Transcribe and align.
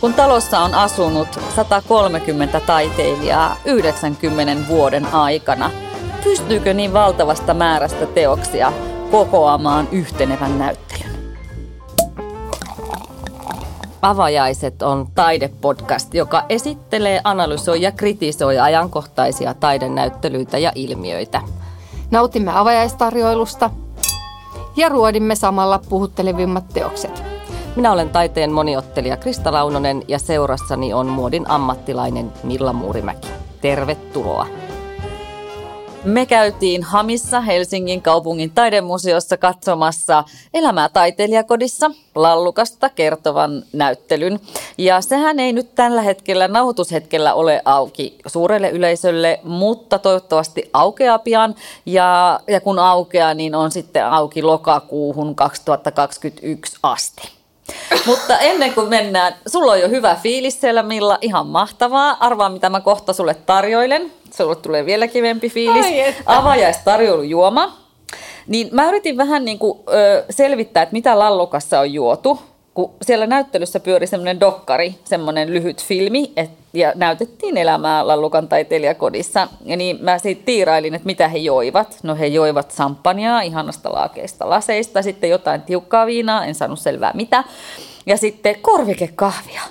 kun 0.00 0.14
talossa 0.14 0.60
on 0.60 0.74
asunut 0.74 1.28
130 1.56 2.60
taiteilijaa 2.60 3.56
90 3.64 4.68
vuoden 4.68 5.06
aikana, 5.14 5.70
pystyykö 6.24 6.74
niin 6.74 6.92
valtavasta 6.92 7.54
määrästä 7.54 8.06
teoksia 8.06 8.72
kokoamaan 9.10 9.88
yhtenevän 9.92 10.58
näyttelyn? 10.58 11.16
Avajaiset 14.02 14.82
on 14.82 15.06
taidepodcast, 15.14 16.14
joka 16.14 16.42
esittelee, 16.48 17.20
analysoi 17.24 17.82
ja 17.82 17.92
kritisoi 17.92 18.58
ajankohtaisia 18.58 19.54
taidenäyttelyitä 19.54 20.58
ja 20.58 20.72
ilmiöitä. 20.74 21.42
Nautimme 22.10 22.58
avajaistarjoilusta 22.58 23.70
ja 24.76 24.88
ruodimme 24.88 25.34
samalla 25.34 25.80
puhuttelevimmat 25.88 26.64
teokset. 26.68 27.35
Minä 27.76 27.92
olen 27.92 28.10
taiteen 28.10 28.52
moniottelija 28.52 29.16
Krista 29.16 29.52
Launonen 29.52 30.02
ja 30.08 30.18
seurassani 30.18 30.94
on 30.94 31.06
muodin 31.06 31.50
ammattilainen 31.50 32.32
Milla 32.42 32.72
Muurimäki. 32.72 33.28
Tervetuloa! 33.60 34.46
Me 36.04 36.26
käytiin 36.26 36.82
Hamissa 36.82 37.40
Helsingin 37.40 38.02
kaupungin 38.02 38.50
taidemuseossa 38.50 39.36
katsomassa 39.36 40.24
Elämää 40.54 40.88
taiteilijakodissa 40.88 41.90
lallukasta 42.14 42.88
kertovan 42.88 43.62
näyttelyn. 43.72 44.40
Ja 44.78 45.00
sehän 45.00 45.40
ei 45.40 45.52
nyt 45.52 45.74
tällä 45.74 46.02
hetkellä 46.02 46.48
nauhoitushetkellä 46.48 47.34
ole 47.34 47.62
auki 47.64 48.18
suurelle 48.26 48.70
yleisölle, 48.70 49.40
mutta 49.44 49.98
toivottavasti 49.98 50.70
aukeaa 50.72 51.18
pian. 51.18 51.54
Ja, 51.86 52.40
ja 52.48 52.60
kun 52.60 52.78
aukeaa, 52.78 53.34
niin 53.34 53.54
on 53.54 53.70
sitten 53.70 54.06
auki 54.06 54.42
lokakuuhun 54.42 55.34
2021 55.34 56.78
asti. 56.82 57.35
Mutta 58.06 58.38
ennen 58.38 58.74
kuin 58.74 58.88
mennään, 58.88 59.34
sulla 59.46 59.72
on 59.72 59.80
jo 59.80 59.88
hyvä 59.88 60.14
fiilis 60.22 60.60
siellä 60.60 60.82
Milla, 60.82 61.18
ihan 61.20 61.46
mahtavaa. 61.46 62.16
Arvaa 62.20 62.48
mitä 62.48 62.70
mä 62.70 62.80
kohta 62.80 63.12
sulle 63.12 63.34
tarjoilen. 63.34 64.12
Sulle 64.36 64.56
tulee 64.56 64.86
vielä 64.86 65.08
kivempi 65.08 65.50
fiilis. 65.50 65.86
Avajaistarjoilujuoma. 66.26 67.76
Niin 68.46 68.68
mä 68.72 68.88
yritin 68.88 69.16
vähän 69.16 69.44
niin 69.44 69.58
kuin, 69.58 69.78
ö, 69.88 70.24
selvittää, 70.30 70.82
että 70.82 70.92
mitä 70.92 71.18
lallukassa 71.18 71.80
on 71.80 71.92
juotu 71.92 72.38
kun 72.76 72.94
siellä 73.02 73.26
näyttelyssä 73.26 73.80
pyöri 73.80 74.06
semmoinen 74.06 74.40
dokkari, 74.40 74.94
semmoinen 75.04 75.54
lyhyt 75.54 75.84
filmi, 75.84 76.32
et, 76.36 76.50
ja 76.72 76.92
näytettiin 76.94 77.56
elämää 77.56 78.06
Lallukan 78.06 78.48
taiteilijakodissa. 78.48 79.48
Ja 79.64 79.76
niin 79.76 79.98
mä 80.00 80.18
siitä 80.18 80.42
tiirailin, 80.44 80.94
että 80.94 81.06
mitä 81.06 81.28
he 81.28 81.38
joivat. 81.38 81.98
No 82.02 82.16
he 82.16 82.26
joivat 82.26 82.70
samppanjaa 82.70 83.40
ihanasta 83.40 83.92
laakeista 83.92 84.50
laseista, 84.50 85.02
sitten 85.02 85.30
jotain 85.30 85.62
tiukkaa 85.62 86.06
viinaa, 86.06 86.44
en 86.44 86.54
saanut 86.54 86.78
selvää 86.78 87.10
mitä. 87.14 87.44
Ja 88.06 88.16
sitten 88.16 88.56
korvikekahvia 88.60 89.62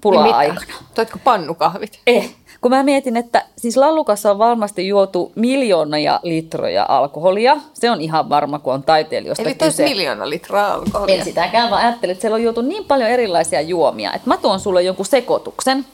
pula-aikana. 0.00 0.60
Niin 0.60 0.86
Toitko 0.94 1.18
pannukahvit? 1.24 2.00
Eh, 2.06 2.34
kun 2.60 2.70
mä 2.70 2.82
mietin, 2.82 3.16
että 3.16 3.44
siis 3.56 3.76
lallukassa 3.76 4.30
on 4.30 4.38
varmasti 4.38 4.88
juotu 4.88 5.32
miljoonia 5.34 6.20
litroja 6.22 6.86
alkoholia. 6.88 7.56
Se 7.74 7.90
on 7.90 8.00
ihan 8.00 8.28
varma, 8.28 8.58
kun 8.58 8.74
on 8.74 8.82
taiteilijoista 8.82 9.42
Eli 9.42 9.54
kyse. 9.54 9.84
miljoona 9.84 10.30
litraa 10.30 10.74
alkoholia. 10.74 11.14
En 11.14 11.24
sitäkään, 11.24 11.70
vaan 11.70 11.82
ajattelin, 11.86 12.12
että 12.12 12.20
siellä 12.20 12.34
on 12.34 12.42
juotu 12.42 12.60
niin 12.60 12.84
paljon 12.84 13.10
erilaisia 13.10 13.60
juomia, 13.60 14.12
että 14.12 14.28
mä 14.28 14.36
tuon 14.36 14.60
sulle 14.60 14.82
jonkun 14.82 15.06
sekoituksen. 15.06 15.86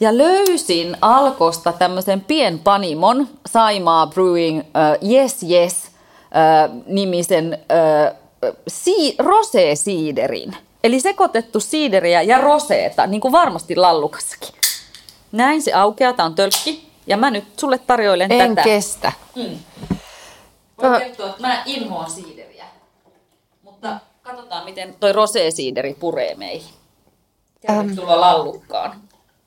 Ja 0.00 0.18
löysin 0.18 0.96
Alkosta 1.00 1.72
tämmöisen 1.72 2.20
pienpanimon, 2.20 3.28
Saimaa 3.46 4.06
Brewing 4.06 4.58
uh, 4.58 5.10
Yes 5.10 5.42
Yes 5.50 5.76
uh, 5.86 6.82
nimisen 6.86 7.58
uh, 8.12 8.16
si- 8.68 9.16
rosé-siiderin. 9.18 10.56
Eli 10.84 11.00
sekoitettu 11.00 11.60
siideriä 11.60 12.22
ja 12.22 12.38
roseeta, 12.38 13.06
niin 13.06 13.20
kuin 13.20 13.32
varmasti 13.32 13.76
lallukassakin. 13.76 14.55
Näin 15.36 15.62
se 15.62 15.72
aukeaa, 15.72 16.12
tämä 16.12 16.26
on 16.26 16.34
tölkki. 16.34 16.90
Ja 17.06 17.16
mä 17.16 17.30
nyt 17.30 17.44
sulle 17.60 17.78
tarjoilen 17.78 18.32
en 18.32 18.38
tätä. 18.48 18.60
En 18.60 18.64
kestä. 18.64 19.12
Mm. 19.34 19.58
Voin 20.82 21.02
kertoa, 21.02 21.26
että 21.26 21.40
mä 21.40 21.62
inhoan 21.66 22.10
siideriä. 22.10 22.64
Mutta 23.62 24.00
katsotaan, 24.22 24.64
miten 24.64 24.94
toi 25.00 25.12
rosé-siideri 25.12 25.94
puree 25.94 26.34
meihin. 26.34 26.74
Tervetuloa 27.60 28.12
ähm. 28.12 28.20
lallukkaan. 28.20 29.00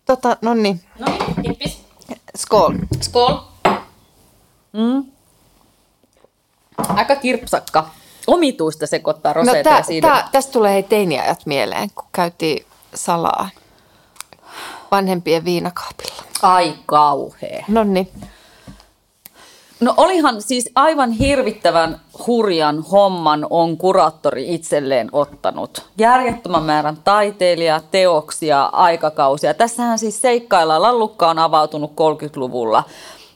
Tota, 0.05 0.37
no 0.41 0.53
niin. 0.53 0.81
No 0.99 1.07
hippis. 1.47 1.81
Skål. 2.37 2.73
Skål. 3.01 3.37
Mm. 4.73 5.11
Aika 6.77 7.15
kirpsakka. 7.15 7.89
Omituista 8.27 8.87
sekoittaa 8.87 9.33
roseeta 9.33 9.57
no, 9.57 9.63
tää, 9.63 9.77
ja 9.77 9.83
siideriä. 9.83 10.27
Tästä 10.31 10.51
tulee 10.51 10.73
hei 10.73 10.83
teiniajat 10.83 11.45
mieleen, 11.45 11.89
kun 11.95 12.07
käytiin 12.11 12.65
salaa 12.95 13.49
vanhempien 14.91 15.45
viinakaapilla. 15.45 16.23
Ai 16.41 16.73
kauhea. 16.85 17.65
No 17.67 17.83
niin. 17.83 18.09
No 19.79 19.93
olihan 19.97 20.41
siis 20.41 20.69
aivan 20.75 21.11
hirvittävän 21.11 22.01
hurjan 22.27 22.83
homman 22.91 23.47
on 23.49 23.77
kuraattori 23.77 24.53
itselleen 24.53 25.09
ottanut. 25.11 25.85
Järjettömän 25.97 26.63
määrän 26.63 26.97
taiteilija, 27.03 27.81
teoksia, 27.91 28.65
aikakausia. 28.65 29.53
Tässähän 29.53 29.99
siis 29.99 30.21
seikkaillaan. 30.21 30.81
Lallukka 30.81 31.29
on 31.29 31.39
avautunut 31.39 31.91
30-luvulla. 31.91 32.83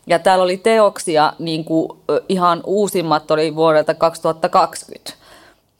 Ja 0.08 0.20
täällä 0.20 0.44
oli 0.44 0.58
teoksia, 0.58 1.34
niin 1.40 1.66
kuin 1.66 1.90
ihan 2.30 2.62
uusimmat 2.66 3.31
oli 3.31 3.56
vuodelta 3.56 3.94
2020. 3.94 5.14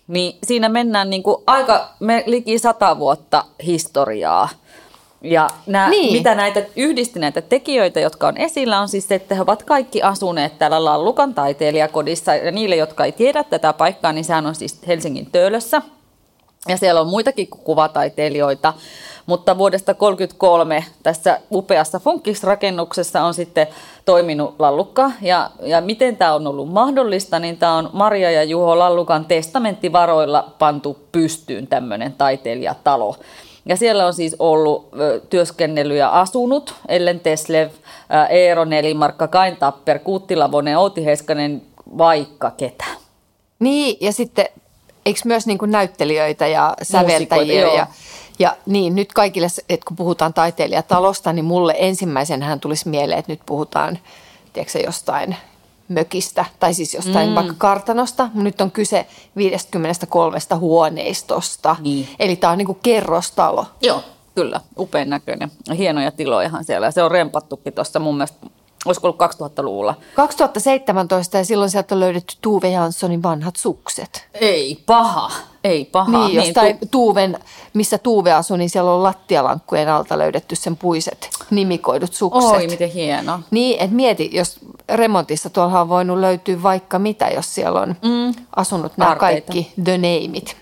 Niin 0.08 0.38
siinä 0.44 0.70
mennään 0.70 1.10
niin 1.10 1.24
kuin 1.24 1.44
aika 1.48 1.90
me, 2.00 2.24
liki 2.26 2.60
sata 2.60 3.00
vuotta 3.00 3.46
historiaa. 3.66 4.50
Ja 5.24 5.50
nämä, 5.66 5.90
niin. 5.90 6.14
mitä 6.14 6.36
näitä 6.36 6.64
yhdisti 6.76 7.20
näitä 7.20 7.42
tekijöitä, 7.42 8.00
jotka 8.00 8.28
on 8.28 8.38
esillä, 8.38 8.80
on 8.80 8.90
siis 8.90 9.08
se, 9.08 9.16
että 9.16 9.36
he 9.36 9.42
ovat 9.42 9.64
kaikki 9.64 10.02
asuneet 10.02 10.60
täällä 10.60 10.86
Lallukan 10.86 11.34
taiteilijakodissa. 11.34 12.36
Ja 12.36 12.52
niille, 12.52 12.76
jotka 12.76 13.06
ei 13.06 13.12
tiedä 13.12 13.44
tätä 13.44 13.74
paikkaa, 13.74 14.14
niin 14.14 14.26
sehän 14.26 14.46
on 14.46 14.56
siis 14.56 14.80
Helsingin 14.88 15.32
Töölössä. 15.32 15.82
Ja 16.68 16.78
siellä 16.78 17.02
on 17.02 17.08
muitakin 17.08 17.48
kuvataiteilijoita. 17.48 18.74
Mutta 19.26 19.58
vuodesta 19.58 19.94
1933 19.94 20.86
tässä 21.04 21.40
upeassa 21.52 22.00
funkisrakennuksessa 22.00 23.24
on 23.24 23.34
sitten 23.34 23.68
toiminut 24.06 24.56
Lallukka. 24.60 25.12
Ja, 25.22 25.52
ja 25.62 25.82
miten 25.82 26.18
tämä 26.18 26.34
on 26.34 26.48
ollut 26.48 26.72
mahdollista, 26.72 27.40
niin 27.40 27.58
tämä 27.58 27.74
on 27.74 27.90
Maria 27.94 28.32
ja 28.32 28.44
Juho 28.44 28.80
Lallukan 28.80 29.26
testamenttivaroilla 29.26 30.54
pantu 30.60 30.98
pystyyn 31.12 31.68
tämmöinen 31.68 32.14
taiteilijatalo. 32.14 33.16
Ja 33.66 33.75
siellä 33.75 34.06
on 34.06 34.13
siis 34.13 34.35
ollut 34.40 34.90
työskennellyt 35.29 35.97
ja 35.97 36.09
asunut 36.09 36.75
Ellen 36.88 37.19
Teslev, 37.19 37.69
Eero 38.29 38.66
Nelimarkka, 38.66 39.28
Kain 39.28 39.57
Tapper, 39.57 40.00
Kuutti 40.00 40.35
Lavonen, 40.35 40.78
Outi 40.78 41.06
Heiskanen, 41.06 41.62
vaikka 41.97 42.51
ketä. 42.51 42.85
Niin, 43.59 43.97
ja 44.01 44.12
sitten 44.13 44.46
eikö 45.06 45.19
myös 45.25 45.47
niin 45.47 45.57
kuin 45.57 45.72
näyttelijöitä 45.72 46.47
ja 46.47 46.74
säveltäjiä 46.81 47.74
ja, 47.74 47.88
ja 48.40 48.56
niin, 48.66 48.96
nyt 48.96 49.13
kaikille, 49.13 49.47
että 49.69 49.85
kun 49.88 49.97
puhutaan 49.97 50.34
taiteilijatalosta, 50.34 51.34
niin 51.34 51.45
mulle 51.45 51.75
ensimmäisenhän 51.78 52.59
tulisi 52.59 52.90
mieleen, 52.90 53.19
että 53.19 53.31
nyt 53.31 53.41
puhutaan 53.45 54.00
tiedätkö, 54.53 54.80
jostain 54.80 55.35
mökistä, 55.88 56.46
tai 56.60 56.74
siis 56.74 56.94
jostain 56.94 57.30
mm. 57.30 57.36
vaikka 57.36 57.54
kartanosta. 57.58 58.30
Nyt 58.34 58.62
on 58.62 58.72
kyse 58.72 59.06
53 59.36 60.38
huoneistosta. 60.60 61.76
Niin. 61.80 62.08
Eli 62.20 62.36
tämä 62.36 62.52
on 62.52 62.58
niin 62.58 62.66
kuin 62.66 62.80
kerrostalo. 62.84 63.66
Joo, 63.82 64.04
kyllä. 64.36 64.62
Upean 64.78 65.10
näköinen. 65.10 65.52
Hienoja 65.78 66.12
tilojahan 66.12 66.64
siellä. 66.64 66.92
Se 66.92 67.04
on 67.04 67.12
rempattukin 67.12 67.74
tuossa 67.74 68.00
mun 68.00 68.16
mielestä 68.16 68.48
Olisiko 68.86 69.08
ollut 69.08 69.22
2000-luvulla? 69.22 69.96
2017 70.16 71.38
ja 71.38 71.46
silloin 71.46 71.70
sieltä 71.70 71.96
on 71.96 72.00
löydetty 72.00 72.36
Tuve 72.42 72.70
Janssonin 72.70 73.24
vanhat 73.24 73.56
sukset. 73.56 74.28
Ei 74.34 74.84
paha, 74.86 75.32
ei 75.64 75.86
paha. 75.86 76.12
Niin, 76.12 76.26
niin 76.26 76.36
jostain 76.36 76.80
tu- 76.80 76.86
Tuuven, 76.92 77.40
missä 77.74 77.98
Tuve 77.98 78.34
asui, 78.34 78.57
niin 78.57 78.69
siellä 78.69 78.92
on 78.92 79.04
lattialankkujen 79.04 79.90
alta 79.90 80.18
löydetty 80.18 80.56
sen 80.56 80.78
puiset 80.78 81.30
nimikoidut 81.50 82.13
sukset. 82.13 82.52
Oi, 82.52 82.68
miten 82.68 82.90
hieno. 82.90 83.40
Niin, 83.52 83.80
että 83.80 83.96
mieti, 83.96 84.30
jos 84.34 84.60
remontissa 84.90 85.50
tuolla 85.50 85.81
on 85.81 85.90
voinut 85.90 86.19
löytyä 86.19 86.63
vaikka 86.63 87.00
mitä, 87.00 87.28
jos 87.28 87.56
siellä 87.56 87.81
on 87.81 87.90
mm. 87.90 88.44
asunut 88.56 88.98
nämä 88.98 89.12
Arteita. 89.12 89.54
kaikki 89.54 89.74
the 89.84 89.98
nameit. 89.98 90.57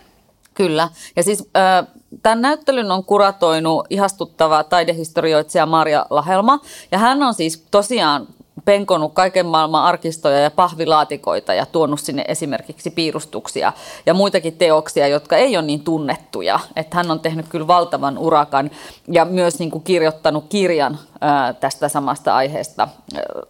Kyllä. 0.54 0.90
Ja 1.16 1.24
siis 1.24 1.50
äh, 1.58 1.88
tämän 2.24 2.42
näyttelyn 2.42 2.92
on 2.92 3.06
kuratoinut 3.06 3.86
ihastuttava 3.90 4.64
taidehistorioitsija 4.64 5.66
Maria 5.66 6.06
Lahelma. 6.10 6.60
Ja 6.92 6.98
hän 6.98 7.24
on 7.24 7.34
siis 7.34 7.66
tosiaan 7.72 8.28
penkonut 8.66 9.14
kaiken 9.14 9.46
maailman 9.46 9.84
arkistoja 9.84 10.40
ja 10.40 10.52
pahvilaatikoita 10.52 11.54
ja 11.54 11.66
tuonut 11.66 12.00
sinne 12.00 12.26
esimerkiksi 12.28 12.92
piirustuksia 12.92 13.74
ja 14.06 14.14
muitakin 14.14 14.58
teoksia, 14.58 15.08
jotka 15.08 15.38
ei 15.38 15.58
ole 15.58 15.66
niin 15.66 15.84
tunnettuja. 15.84 16.60
Että 16.76 16.98
hän 16.98 17.12
on 17.12 17.20
tehnyt 17.20 17.48
kyllä 17.48 17.68
valtavan 17.68 18.18
urakan 18.18 18.72
ja 19.08 19.26
myös 19.26 19.60
niin 19.60 19.72
kuin 19.72 19.84
kirjoittanut 19.84 20.46
kirjan 20.50 21.00
ää, 21.22 21.54
tästä 21.54 21.90
samasta 21.90 22.36
aiheesta, 22.36 22.88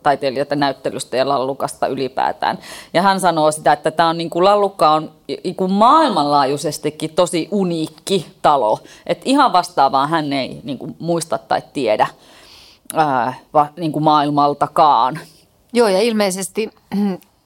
taiteilijoiden 0.04 0.60
näyttelystä 0.60 1.18
ja 1.18 1.30
lallukasta 1.30 1.88
ylipäätään. 1.88 2.60
Ja 2.94 3.02
hän 3.02 3.20
sanoo 3.20 3.52
sitä, 3.52 3.74
että 3.74 3.92
tämä 3.92 4.10
on 4.10 4.18
niin 4.18 4.30
kuin 4.30 4.46
lallukka 4.46 4.92
on 4.92 5.12
niin 5.44 5.56
kuin 5.56 5.72
maailmanlaajuisestikin 5.72 7.10
tosi 7.10 7.48
uniikki 7.52 8.28
talo. 8.42 8.80
Että 9.08 9.24
ihan 9.26 9.54
vastaavaa 9.54 10.08
hän 10.08 10.34
ei 10.34 10.62
niin 10.64 10.78
kuin 10.78 10.96
muista 11.00 11.38
tai 11.38 11.62
tiedä 11.74 12.08
ää, 12.96 13.34
va, 13.54 13.68
niin 13.78 13.92
kuin 13.92 14.04
maailmaltakaan. 14.04 15.20
Joo, 15.74 15.88
ja 15.88 16.02
ilmeisesti 16.02 16.70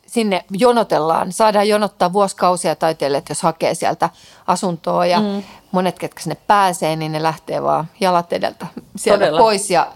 sinne 0.08 0.46
jonotellaan, 0.52 1.32
saadaan 1.32 1.68
jonottaa 1.68 2.14
vuosikausia 2.14 2.76
taiteilijat, 2.76 3.30
jos 3.30 3.42
hakee 3.42 3.76
sieltä 3.76 4.10
asuntoa 4.48 5.06
ja 5.06 5.20
mm. 5.20 5.44
monet, 5.72 6.00
ketkä 6.00 6.24
sinne 6.24 6.38
pääsee, 6.48 6.96
niin 6.96 7.12
ne 7.12 7.24
lähtee 7.24 7.64
vaan 7.64 7.86
jalat 8.00 8.34
edeltä 8.34 8.68
sieltä 8.96 9.26
Todella. 9.26 9.40
pois 9.40 9.72
ja 9.72 9.88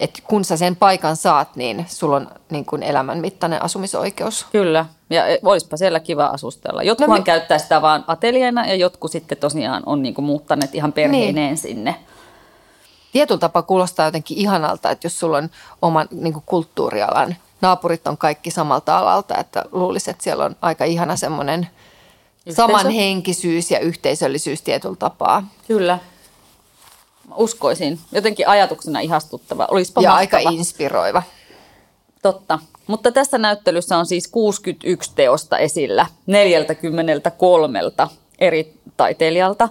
et 0.00 0.22
kun 0.28 0.44
sä 0.44 0.56
sen 0.56 0.76
paikan 0.76 1.16
saat, 1.16 1.56
niin 1.56 1.86
sulla 1.88 2.16
on 2.16 2.28
niin 2.50 2.64
kuin 2.64 2.82
elämän 2.82 3.18
mittainen 3.18 3.62
asumisoikeus. 3.62 4.46
Kyllä, 4.52 4.86
ja 5.10 5.26
e, 5.26 5.38
olisipa 5.42 5.76
siellä 5.76 6.00
kiva 6.00 6.26
asustella. 6.26 6.82
Jotkut 6.82 7.08
no, 7.08 7.14
me... 7.14 7.22
käyttää 7.22 7.58
sitä 7.58 7.82
vaan 7.82 8.04
ateljeena 8.06 8.66
ja 8.66 8.74
jotkut 8.74 9.12
sitten 9.12 9.38
tosiaan 9.38 9.82
on 9.86 10.02
niin 10.02 10.14
kuin 10.14 10.24
muuttaneet 10.24 10.74
ihan 10.74 10.92
perheineen 10.92 11.34
niin. 11.34 11.56
sinne 11.56 11.94
tietyllä 13.12 13.38
tapaa 13.38 13.62
kuulostaa 13.62 14.06
jotenkin 14.06 14.38
ihanalta, 14.38 14.90
että 14.90 15.06
jos 15.06 15.18
sulla 15.18 15.36
on 15.36 15.50
oman 15.82 16.08
niin 16.10 16.42
kulttuurialan, 16.46 17.36
naapurit 17.60 18.06
on 18.06 18.16
kaikki 18.16 18.50
samalta 18.50 18.98
alalta, 18.98 19.36
että 19.36 19.64
luulisin, 19.72 20.10
että 20.10 20.24
siellä 20.24 20.44
on 20.44 20.56
aika 20.62 20.84
ihana 20.84 21.16
semmoinen 21.16 21.68
samanhenkisyys 22.50 23.70
ja 23.70 23.78
yhteisöllisyys 23.78 24.62
tietyllä 24.62 24.96
tapaa. 24.98 25.48
Kyllä. 25.66 25.98
Uskoisin. 27.36 27.98
Jotenkin 28.12 28.48
ajatuksena 28.48 29.00
ihastuttava. 29.00 29.66
Olisipa 29.70 30.00
ja 30.00 30.10
mahtava. 30.10 30.38
aika 30.38 30.50
inspiroiva. 30.50 31.22
Totta. 32.22 32.58
Mutta 32.86 33.12
tässä 33.12 33.38
näyttelyssä 33.38 33.98
on 33.98 34.06
siis 34.06 34.28
61 34.28 35.12
teosta 35.14 35.58
esillä 35.58 36.06
43 36.26 37.80
eri 38.38 38.74
taiteilijalta. 38.96 39.68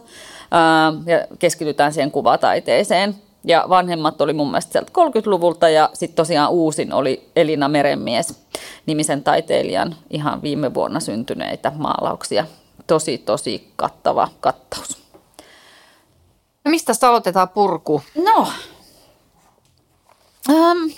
Ja 1.06 1.36
keskitytään 1.40 1.94
siihen 1.94 2.12
kuvataiteeseen. 2.12 3.16
Ja 3.44 3.66
vanhemmat 3.70 4.22
oli 4.22 4.34
mun 4.34 4.52
mielestä 4.52 4.72
sieltä 4.72 4.92
30-luvulta 4.92 5.70
ja 5.70 5.90
sitten 5.94 6.16
tosiaan 6.16 6.52
uusin 6.52 6.94
oli 6.94 7.30
Elina 7.36 7.68
Merenmies 7.68 8.44
nimisen 8.86 9.24
taiteilijan 9.24 9.96
ihan 10.10 10.42
viime 10.42 10.74
vuonna 10.74 11.00
syntyneitä 11.00 11.72
maalauksia. 11.76 12.46
Tosi, 12.88 13.18
tosi 13.18 13.72
kattava 13.76 14.28
kattaus. 14.40 14.98
No 16.66 16.72
mistä 16.72 16.94
aloitetaan 17.08 17.50
purku? 17.50 18.02
No, 18.16 18.48
ähm. 20.50 20.90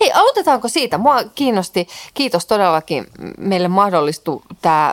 Hei, 0.00 0.12
aloitetaanko 0.12 0.68
siitä? 0.68 0.98
Mua 0.98 1.24
kiinnosti, 1.34 1.88
kiitos 2.14 2.46
todellakin, 2.46 3.06
meille 3.38 3.68
mahdollistui 3.68 4.42
tämä 4.62 4.92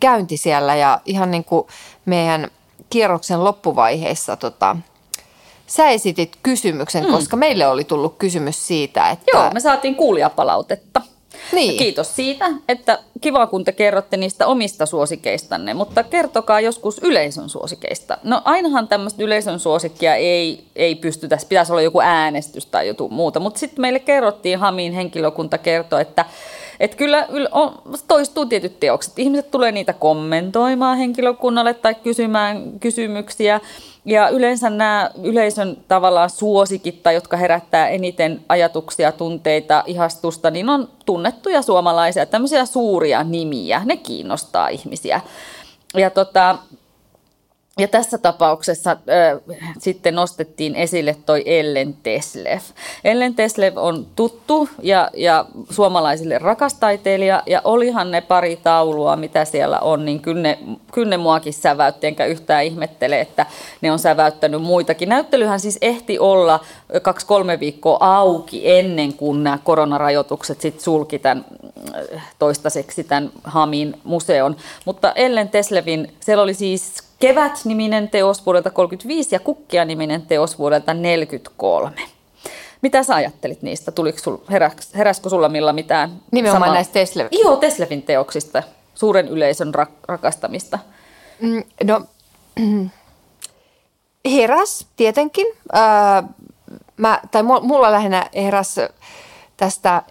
käynti 0.00 0.36
siellä 0.36 0.74
ja 0.74 1.00
ihan 1.04 1.30
niin 1.30 1.44
kuin 1.44 1.66
meidän 2.04 2.50
kierroksen 2.90 3.44
loppuvaiheessa 3.44 4.36
tota, 4.36 4.76
sä 5.66 5.88
esitit 5.88 6.36
kysymyksen, 6.42 7.04
mm. 7.04 7.10
koska 7.10 7.36
meille 7.36 7.66
oli 7.66 7.84
tullut 7.84 8.14
kysymys 8.18 8.66
siitä, 8.66 9.10
että... 9.10 9.24
Joo, 9.34 9.50
me 9.50 9.60
saatiin 9.60 9.94
kuulijapalautetta. 9.94 11.00
Niin. 11.52 11.78
Kiitos 11.78 12.16
siitä, 12.16 12.50
että 12.68 12.98
kiva 13.20 13.46
kun 13.46 13.64
te 13.64 13.72
kerrotte 13.72 14.16
niistä 14.16 14.46
omista 14.46 14.86
suosikeistanne, 14.86 15.74
mutta 15.74 16.02
kertokaa 16.02 16.60
joskus 16.60 17.00
yleisön 17.02 17.48
suosikeista. 17.48 18.18
No 18.22 18.42
ainahan 18.44 18.88
tämmöistä 18.88 19.24
yleisön 19.24 19.60
suosikkia 19.60 20.14
ei, 20.14 20.64
ei 20.76 20.94
pystytä, 20.94 21.38
pitäisi 21.48 21.72
olla 21.72 21.82
joku 21.82 22.00
äänestys 22.00 22.66
tai 22.66 22.88
joku 22.88 23.08
muuta, 23.08 23.40
mutta 23.40 23.60
sitten 23.60 23.80
meille 23.80 23.98
kerrottiin, 23.98 24.58
Hamin 24.58 24.92
henkilökunta 24.92 25.58
kertoi, 25.58 26.02
että 26.02 26.24
että 26.84 26.96
kyllä 26.96 27.26
on, 27.52 27.74
toistuu 28.08 28.46
tietyt 28.46 28.80
teokset. 28.80 29.18
Ihmiset 29.18 29.50
tulee 29.50 29.72
niitä 29.72 29.92
kommentoimaan 29.92 30.98
henkilökunnalle 30.98 31.74
tai 31.74 31.94
kysymään 31.94 32.80
kysymyksiä. 32.80 33.60
Ja 34.04 34.28
yleensä 34.28 34.70
nämä 34.70 35.10
yleisön 35.22 35.76
tavallaan 35.88 36.30
suosikit, 36.30 37.02
tai 37.02 37.14
jotka 37.14 37.36
herättää 37.36 37.88
eniten 37.88 38.40
ajatuksia, 38.48 39.12
tunteita, 39.12 39.82
ihastusta, 39.86 40.50
niin 40.50 40.68
on 40.68 40.88
tunnettuja 41.06 41.62
suomalaisia, 41.62 42.26
tämmöisiä 42.26 42.64
suuria 42.64 43.24
nimiä. 43.24 43.82
Ne 43.84 43.96
kiinnostaa 43.96 44.68
ihmisiä. 44.68 45.20
Ja 45.94 46.10
tota, 46.10 46.58
ja 47.78 47.88
tässä 47.88 48.18
tapauksessa 48.18 48.90
äh, 48.90 49.56
sitten 49.78 50.14
nostettiin 50.14 50.76
esille 50.76 51.16
toi 51.26 51.42
Ellen 51.46 51.94
Teslev. 52.02 52.60
Ellen 53.04 53.34
Teslev 53.34 53.76
on 53.76 54.06
tuttu 54.16 54.68
ja, 54.82 55.10
ja 55.14 55.44
suomalaisille 55.70 56.38
rakas 56.38 56.74
taiteilija, 56.74 57.42
ja 57.46 57.60
olihan 57.64 58.10
ne 58.10 58.20
pari 58.20 58.56
taulua, 58.56 59.16
mitä 59.16 59.44
siellä 59.44 59.80
on, 59.80 60.04
niin 60.04 60.20
kyllä 60.20 60.42
ne, 60.42 60.58
kyllä 60.92 61.08
ne 61.08 61.16
muakin 61.16 61.52
säväytti, 61.52 62.06
enkä 62.06 62.26
yhtään 62.26 62.64
ihmettele, 62.64 63.20
että 63.20 63.46
ne 63.80 63.92
on 63.92 63.98
säväyttänyt 63.98 64.62
muitakin. 64.62 65.08
Näyttelyhän 65.08 65.60
siis 65.60 65.78
ehti 65.80 66.18
olla 66.18 66.60
kaksi-kolme 67.02 67.60
viikkoa 67.60 67.98
auki 68.00 68.70
ennen 68.70 69.12
kuin 69.12 69.44
nämä 69.44 69.58
koronarajoitukset 69.64 70.60
sitten 70.60 70.84
sulki 70.84 71.18
tämän 71.18 71.44
toistaiseksi 72.38 73.04
tämän 73.04 73.30
Hamin 73.44 74.00
museon. 74.04 74.56
Mutta 74.84 75.12
Ellen 75.12 75.48
Teslevin, 75.48 76.14
siellä 76.20 76.42
oli 76.42 76.54
siis 76.54 77.04
Kevät-niminen 77.18 78.08
teos 78.08 78.46
vuodelta 78.46 78.70
35 78.70 79.34
ja 79.34 79.40
Kukkia-niminen 79.40 80.22
teos 80.22 80.58
vuodelta 80.58 80.94
43. 80.94 81.96
Mitä 82.82 83.02
sä 83.02 83.14
ajattelit 83.14 83.62
niistä? 83.62 83.92
Tuliko 83.92 84.18
sul, 84.18 84.36
heräs, 84.50 84.94
heräskö 84.94 85.28
sulla 85.28 85.48
millä 85.48 85.72
mitään? 85.72 86.20
Nimenomaan 86.30 86.62
sama... 86.62 86.74
näistä 86.74 86.92
Teslevin. 86.92 87.38
Joo, 87.42 87.56
Teslevin 87.56 88.02
teoksista, 88.02 88.62
suuren 88.94 89.28
yleisön 89.28 89.74
ra- 89.74 89.92
rakastamista. 90.08 90.78
Mm, 91.40 91.62
no, 91.84 92.00
heräs 94.36 94.86
tietenkin. 94.96 95.46
Äh, 95.76 96.24
mä, 96.96 97.20
tai 97.30 97.42
mulla 97.42 97.92
lähinnä 97.92 98.30
heräs 98.34 98.76
tästä 99.56 100.02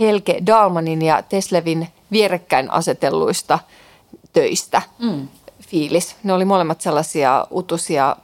Helge 0.00 0.38
Dalmanin 0.46 1.02
ja 1.02 1.22
Teslevin 1.22 1.88
vierekkäin 2.12 2.70
asetelluista 2.70 3.58
töistä. 4.32 4.82
Mm 4.98 5.28
fiilis. 5.66 6.16
Ne 6.22 6.32
oli 6.32 6.44
molemmat 6.44 6.80
sellaisia 6.80 7.46
utusia, 7.50 8.16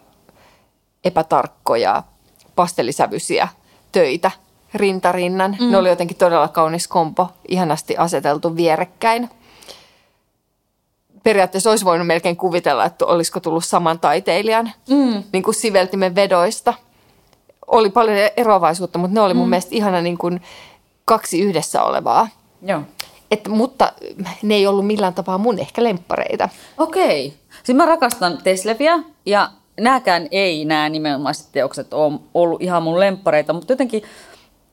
epätarkkoja, 1.04 2.02
pastellisävyisiä 2.54 3.48
töitä 3.92 4.30
rintarinnan. 4.74 5.56
Mm. 5.60 5.70
Ne 5.70 5.76
oli 5.76 5.88
jotenkin 5.88 6.16
todella 6.16 6.48
kaunis 6.48 6.88
kompo, 6.88 7.28
ihanasti 7.48 7.96
aseteltu 7.96 8.56
vierekkäin. 8.56 9.30
Periaatteessa 11.22 11.70
olisi 11.70 11.84
voinut 11.84 12.06
melkein 12.06 12.36
kuvitella, 12.36 12.84
että 12.84 13.06
olisiko 13.06 13.40
tullut 13.40 13.64
saman 13.64 14.00
taiteilijan 14.00 14.72
mm. 14.88 15.22
niin 15.32 15.42
kuin 15.42 15.54
siveltimen 15.54 16.14
vedoista. 16.14 16.74
Oli 17.66 17.90
paljon 17.90 18.18
eroavaisuutta, 18.36 18.98
mutta 18.98 19.14
ne 19.14 19.20
oli 19.20 19.34
mun 19.34 19.46
mm. 19.46 19.50
mielestä 19.50 19.74
ihana 19.74 20.00
niin 20.00 20.18
kuin 20.18 20.42
kaksi 21.04 21.40
yhdessä 21.40 21.82
olevaa. 21.82 22.28
Joo. 22.62 22.80
Et, 23.32 23.48
mutta 23.48 23.92
ne 24.42 24.54
ei 24.54 24.66
ollut 24.66 24.86
millään 24.86 25.14
tapaa 25.14 25.38
mun 25.38 25.58
ehkä 25.58 25.84
lemppareita. 25.84 26.48
Okei. 26.78 27.26
Okay. 27.26 27.38
Siis 27.62 27.76
mä 27.76 27.86
rakastan 27.86 28.38
Tesleviä 28.44 28.98
ja 29.26 29.50
nääkään 29.80 30.28
ei 30.30 30.64
nämä 30.64 30.88
nimenomaiset 30.88 31.46
teokset 31.52 31.94
ole 31.94 32.18
ollut 32.34 32.62
ihan 32.62 32.82
mun 32.82 33.00
lemppareita, 33.00 33.52
mutta 33.52 33.72
jotenkin 33.72 34.02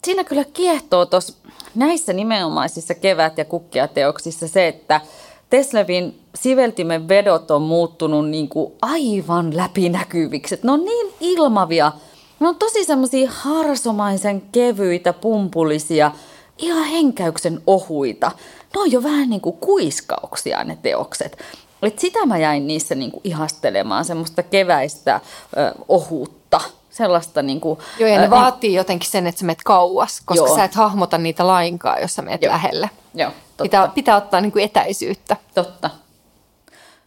siinä 0.04 0.24
kyllä 0.24 0.44
kiehtoo 0.54 1.06
tuossa 1.06 1.34
näissä 1.75 2.13
nimenomaisissa 2.13 2.94
kevät- 2.94 3.38
ja 3.38 3.46
kukkia-teoksissa 3.46 4.48
se, 4.48 4.68
että 4.68 5.01
Teslevin 5.50 6.20
siveltimen 6.36 7.08
vedot 7.08 7.51
on 7.51 7.62
muuttunut 7.62 8.30
niin 8.30 8.50
kuin 8.50 8.74
aivan 8.82 9.58
läpinäkyviksi. 9.58 10.60
Ne 10.63 10.72
on 10.72 10.86
niin 10.86 11.13
ilmavia, 11.20 11.92
ne 12.39 12.48
on 12.48 12.56
tosi 12.56 12.86
semmoisia 12.86 13.32
harsomaisen 13.32 14.42
kevyitä, 14.51 15.13
pumpulisia– 15.13 16.12
ihan 16.60 16.84
henkäyksen 16.84 17.62
ohuita. 17.68 18.32
Ne 18.75 18.82
on 18.82 18.92
jo 18.92 19.04
vähän 19.04 19.30
niin 19.30 19.42
kuin 19.42 19.58
kuiskauksia 19.58 20.63
ne 20.63 20.78
teokset. 20.82 21.38
Et 21.82 22.00
sitä 22.00 22.25
mä 22.25 22.38
jäin 22.38 22.68
niissä 22.68 22.96
niin 22.96 23.12
kuin 23.12 23.22
ihastelemaan, 23.24 24.06
semmoista 24.06 24.44
keväistä 24.44 25.22
ö, 25.58 25.75
ohuutta. 25.88 26.62
Sellaista 26.89 27.42
niin 27.42 27.62
kuin, 27.62 27.80
Joo, 28.00 28.10
ja 28.10 28.18
ne 28.18 28.24
äh, 28.24 28.30
vaatii 28.30 28.74
jotenkin 28.74 29.10
sen, 29.10 29.28
että 29.28 29.39
sä 29.39 29.46
menet 29.46 29.63
kauas, 29.66 30.22
koska 30.25 30.48
joo. 30.48 30.56
sä 30.56 30.63
et 30.63 30.75
hahmota 30.75 31.18
niitä 31.18 31.48
lainkaan, 31.48 32.01
jos 32.01 32.16
sä 32.16 32.22
menet 32.22 32.42
joo. 32.42 32.54
lähelle. 32.54 32.89
Joo, 33.13 33.32
totta. 33.32 33.63
Pitää, 33.63 33.88
pitää 33.88 34.16
ottaa 34.16 34.42
niin 34.42 34.51
kuin 34.51 34.66
etäisyyttä. 34.66 35.38
Totta. 35.56 35.89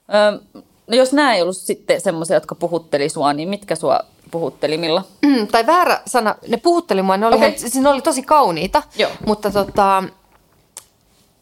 Ö, 0.09 0.61
no 0.87 0.97
jos 0.97 1.13
nämä 1.13 1.35
ei 1.35 1.43
ollut 1.43 1.57
sitten 1.57 2.01
semmoisia, 2.01 2.37
jotka 2.37 2.55
puhutteli 2.55 3.09
sua, 3.09 3.33
niin 3.33 3.49
mitkä 3.49 3.75
sua 3.75 4.01
puhuttelimilla. 4.33 5.05
Mm, 5.23 5.47
tai 5.47 5.67
väärä 5.67 6.01
sana, 6.07 6.35
ne 6.49 6.57
puhutteli 6.57 7.03
mua, 7.03 7.17
ne 7.17 7.27
oli, 7.27 7.37
okay. 7.37 7.59
siis 7.59 7.75
ne 7.75 7.89
oli 7.89 8.03
tosi 8.03 8.23
kauniita, 8.23 8.83
Joo. 8.97 9.11
mutta 9.27 9.51
tota, 9.51 10.05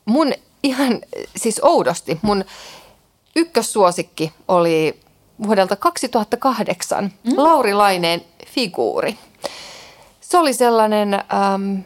mun 0.05 0.33
ihan 0.63 1.01
siis 1.37 1.61
oudosti, 1.65 2.19
mun 2.23 2.45
ykkössuosikki 3.37 4.33
oli 4.49 5.01
vuodelta 5.47 5.77
2008 5.77 7.13
mm. 7.25 7.33
Lauri 7.37 7.75
Laineen 7.75 8.23
figuuri. 8.47 9.19
Se 10.21 10.39
oli 10.39 10.53
sellainen 10.53 11.15
äm, 11.15 11.83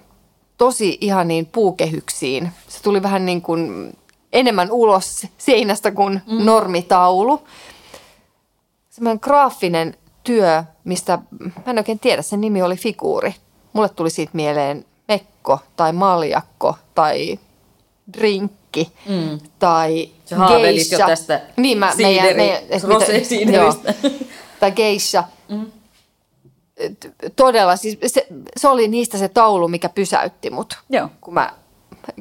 tosi 0.58 0.98
ihan 1.00 1.28
niin 1.28 1.46
puukehyksiin. 1.46 2.52
Se 2.68 2.82
tuli 2.82 3.02
vähän 3.02 3.26
niin 3.26 3.42
kuin 3.42 3.92
enemmän 4.32 4.70
ulos 4.70 5.26
seinästä 5.38 5.90
kuin 5.90 6.22
mm. 6.26 6.44
normitaulu. 6.44 7.42
Semmoinen 8.90 9.18
graafinen 9.22 9.96
työ, 10.24 10.64
mistä 10.84 11.18
mä 11.40 11.70
en 11.70 11.78
oikein 11.78 11.98
tiedä, 11.98 12.22
sen 12.22 12.40
nimi 12.40 12.62
oli 12.62 12.76
figuuri. 12.76 13.34
Mulle 13.72 13.88
tuli 13.88 14.10
siitä 14.10 14.30
mieleen 14.34 14.84
mekko 15.08 15.58
tai 15.76 15.92
maljakko 15.92 16.76
tai 16.94 17.38
drinkki 18.18 18.92
mm. 19.08 19.38
tai 19.58 20.08
Sä 20.24 20.36
haavelit 20.36 20.74
geisha. 20.74 20.96
jo 21.02 21.06
tästä 21.06 21.40
niin, 21.56 21.78
mä, 21.78 21.90
siideri- 21.92 22.34
meidän, 22.36 22.62
et 22.70 22.82
mitä- 22.82 22.86
rosé-siideristä. 22.86 23.94
joo. 24.02 24.12
Tai 24.60 24.72
geisha. 24.72 25.24
Mm. 25.48 25.66
Todella, 27.36 27.76
siis 27.76 27.98
se, 28.06 28.26
se 28.56 28.68
oli 28.68 28.88
niistä 28.88 29.18
se 29.18 29.28
taulu, 29.28 29.68
mikä 29.68 29.88
pysäytti 29.88 30.50
mut, 30.50 30.78
Joo. 30.90 31.08
kun 31.20 31.34
mä 31.34 31.52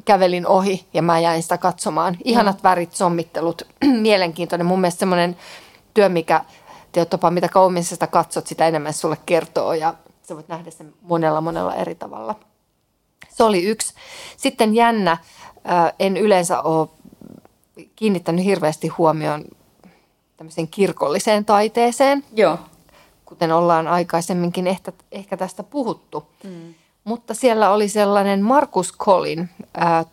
kävelin 0.04 0.46
ohi 0.46 0.86
ja 0.94 1.02
mä 1.02 1.18
jäin 1.18 1.42
sitä 1.42 1.58
katsomaan. 1.58 2.16
Ihanat 2.24 2.62
värit, 2.62 2.92
sommittelut, 2.92 3.62
mielenkiintoinen. 4.00 4.66
Mun 4.66 4.80
mielestä 4.80 4.98
semmoinen 4.98 5.36
työ, 5.94 6.08
mikä, 6.08 6.44
tiedät, 6.94 7.30
mitä 7.30 7.48
kauemmin 7.48 7.84
sitä 7.84 8.06
katsot, 8.06 8.46
sitä 8.46 8.68
enemmän 8.68 8.92
sulle 8.92 9.16
kertoo 9.26 9.72
ja 9.72 9.94
sä 10.22 10.34
voit 10.34 10.48
nähdä 10.48 10.70
sen 10.70 10.94
monella 11.02 11.40
monella 11.40 11.74
eri 11.74 11.94
tavalla. 11.94 12.34
Se 13.28 13.44
oli 13.44 13.64
yksi. 13.64 13.94
Sitten 14.36 14.74
jännä, 14.74 15.16
ää, 15.64 15.92
en 15.98 16.16
yleensä 16.16 16.62
ole 16.62 16.88
kiinnittänyt 17.96 18.44
hirveästi 18.44 18.88
huomioon 18.88 19.44
tämmöiseen 20.36 20.68
kirkolliseen 20.68 21.44
taiteeseen, 21.44 22.24
Joo. 22.32 22.58
kuten 23.24 23.52
ollaan 23.52 23.88
aikaisemminkin 23.88 24.66
ehkä, 24.66 24.92
ehkä 25.12 25.36
tästä 25.36 25.62
puhuttu. 25.62 26.26
Mm. 26.44 26.74
Mutta 27.04 27.34
siellä 27.34 27.70
oli 27.70 27.88
sellainen 27.88 28.42
Markus 28.42 28.96
Collin 28.98 29.48
ää, 29.74 30.02
1935-36 30.02 30.06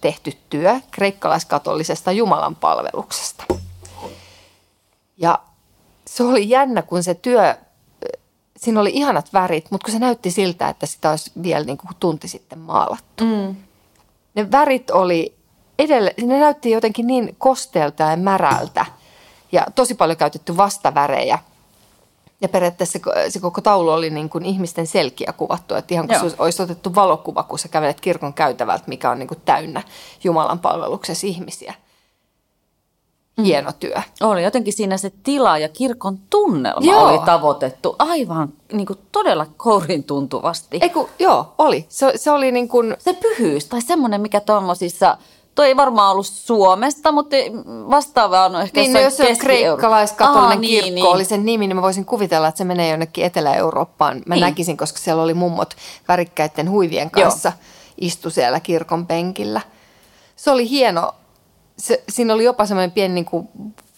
tehty 0.00 0.32
työ 0.50 0.80
kreikkalaiskatolisesta 0.90 2.12
Jumalan 2.12 2.56
palveluksesta. 2.56 3.44
Ja 5.16 5.38
se 6.06 6.22
oli 6.22 6.48
jännä, 6.48 6.82
kun 6.82 7.02
se 7.02 7.14
työ, 7.14 7.54
siinä 8.56 8.80
oli 8.80 8.90
ihanat 8.94 9.32
värit, 9.32 9.70
mutta 9.70 9.84
kun 9.84 9.92
se 9.92 9.98
näytti 9.98 10.30
siltä, 10.30 10.68
että 10.68 10.86
sitä 10.86 11.10
olisi 11.10 11.32
vielä 11.42 11.64
niin 11.64 11.78
kuin 11.78 11.90
tunti 12.00 12.28
sitten 12.28 12.58
maalattu. 12.58 13.24
Mm. 13.24 13.56
Ne 14.34 14.50
värit 14.50 14.90
oli 14.90 15.36
edelle, 15.78 16.14
ne 16.22 16.38
näytti 16.38 16.70
jotenkin 16.70 17.06
niin 17.06 17.34
kosteelta 17.38 18.02
ja 18.02 18.16
märältä 18.16 18.86
ja 19.52 19.66
tosi 19.74 19.94
paljon 19.94 20.16
käytetty 20.16 20.56
vastavärejä. 20.56 21.38
Ja 22.40 22.48
periaatteessa 22.48 22.98
se, 22.98 23.30
se 23.30 23.40
koko 23.40 23.60
taulu 23.60 23.90
oli 23.90 24.10
niin 24.10 24.28
kuin 24.28 24.44
ihmisten 24.44 24.86
selkiä 24.86 25.34
kuvattu, 25.36 25.74
että 25.74 25.94
ihan 25.94 26.06
kuin 26.06 26.18
Joo. 26.20 26.28
se 26.28 26.36
olisi 26.38 26.62
otettu 26.62 26.94
valokuva, 26.94 27.42
kun 27.42 27.58
sä 27.58 27.68
kävelet 27.68 28.00
kirkon 28.00 28.34
käytävältä, 28.34 28.84
mikä 28.86 29.10
on 29.10 29.18
niin 29.18 29.28
kuin 29.28 29.40
täynnä 29.44 29.82
Jumalan 30.24 30.58
palveluksessa 30.58 31.26
ihmisiä. 31.26 31.74
Hieno 33.42 33.72
työ. 33.72 33.96
Oli 34.22 34.42
jotenkin 34.44 34.72
siinä 34.72 34.96
se 34.96 35.12
tila 35.22 35.58
ja 35.58 35.68
kirkon 35.68 36.18
tunnelma 36.30 36.86
Joo. 36.86 37.08
oli 37.08 37.18
tavoitettu 37.18 37.96
aivan 37.98 38.52
niin 38.72 38.86
kuin 38.86 38.98
todella 39.12 39.46
kourin 39.56 40.04
tuntuvasti. 40.04 40.78
Eiku, 40.80 41.08
joo, 41.18 41.54
oli. 41.58 41.86
Se, 41.88 42.12
se 42.16 42.30
oli 42.30 42.52
niin 42.52 42.68
kuin, 42.68 42.96
Se 42.98 43.12
pyhyys 43.12 43.66
tai 43.66 43.82
semmoinen, 43.82 44.20
mikä 44.20 44.40
tuommoisissa, 44.40 45.18
toi 45.54 45.66
ei 45.66 45.76
varmaan 45.76 46.12
ollut 46.12 46.26
Suomesta, 46.26 47.12
mutta 47.12 47.36
vastaavaa 47.90 48.44
on 48.44 48.60
ehkä 48.60 48.80
niin, 48.80 48.92
no 48.92 49.00
jos 49.00 49.16
se 49.16 49.28
on 49.30 49.36
kreikkalaiskatolinen 49.38 50.58
Aa, 50.58 50.60
kirkko 50.60 50.90
niin, 50.94 51.06
oli 51.06 51.24
sen 51.24 51.44
nimi, 51.44 51.66
niin 51.66 51.76
mä 51.76 51.82
voisin 51.82 52.04
kuvitella, 52.04 52.48
että 52.48 52.58
se 52.58 52.64
menee 52.64 52.90
jonnekin 52.90 53.24
Etelä-Eurooppaan. 53.24 54.22
Mä 54.26 54.34
Niin. 54.34 54.40
näkisin, 54.40 54.76
koska 54.76 54.98
siellä 54.98 55.22
oli 55.22 55.34
mummot 55.34 55.74
värikkäiden 56.08 56.70
huivien 56.70 57.10
kanssa 57.10 57.52
istu 58.00 58.30
siellä 58.30 58.60
kirkon 58.60 59.06
penkillä. 59.06 59.60
Se 60.36 60.50
oli 60.50 60.70
hieno. 60.70 61.12
Se, 61.78 62.04
siinä 62.08 62.34
oli 62.34 62.44
jopa 62.44 62.66
semmoinen 62.66 62.92
pieni 62.92 63.14
niin 63.14 63.24
kuin 63.24 63.48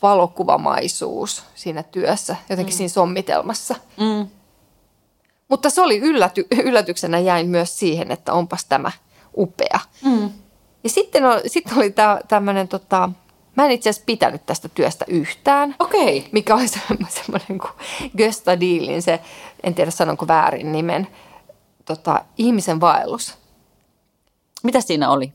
valokuvamaisuus 0.03 1.45
siinä 1.55 1.83
työssä, 1.83 2.37
jotenkin 2.51 2.75
mm. 2.75 2.77
siinä 2.77 2.89
sommitelmassa. 2.89 3.75
Mm. 3.97 4.29
Mutta 5.49 5.71
se 5.71 5.83
oli 5.83 5.99
ylläty, 5.99 6.47
yllätyksenä 6.65 7.19
jäin 7.19 7.49
myös 7.49 7.79
siihen, 7.79 8.11
että 8.11 8.33
onpas 8.33 8.65
tämä 8.65 8.93
upea. 9.37 9.81
Mm. 10.05 10.31
Ja 10.85 10.91
sitten, 10.91 11.25
on, 11.25 11.41
sitten 11.47 11.79
oli 11.79 11.95
tämmöinen, 12.29 12.69
tota, 12.69 13.11
mä 13.57 13.65
en 13.65 13.71
itse 13.71 13.91
asiassa 13.91 14.07
pitänyt 14.07 14.47
tästä 14.47 14.69
työstä 14.69 15.05
yhtään. 15.09 15.75
Okei. 15.79 16.29
Mikä 16.33 16.55
oli 16.55 16.67
semmo- 16.77 17.11
semmoinen 17.11 17.59
kuin 17.59 17.73
Gösta 18.17 18.61
Dielin, 18.61 19.03
se, 19.03 19.21
en 19.63 19.75
tiedä 19.75 19.91
sanonko 19.91 20.29
väärin 20.29 20.73
nimen, 20.73 21.09
tota, 21.85 22.25
ihmisen 22.39 22.81
vaellus. 22.81 23.35
Mitä 24.63 24.81
siinä 24.81 25.11
oli? 25.11 25.33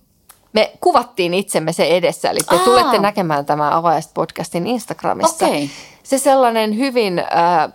Me 0.53 0.71
kuvattiin 0.81 1.33
itsemme 1.33 1.73
se 1.73 1.83
edessä, 1.85 2.29
eli 2.29 2.39
te 2.49 2.55
Aa. 2.55 2.63
tulette 2.63 2.97
näkemään 2.99 3.45
tämän 3.45 3.73
Avaajasta 3.73 4.11
podcastin 4.13 4.67
Instagramissa. 4.67 5.45
Okei. 5.45 5.69
Se 6.03 6.17
sellainen 6.17 6.77
hyvin, 6.77 7.19
äh, 7.19 7.71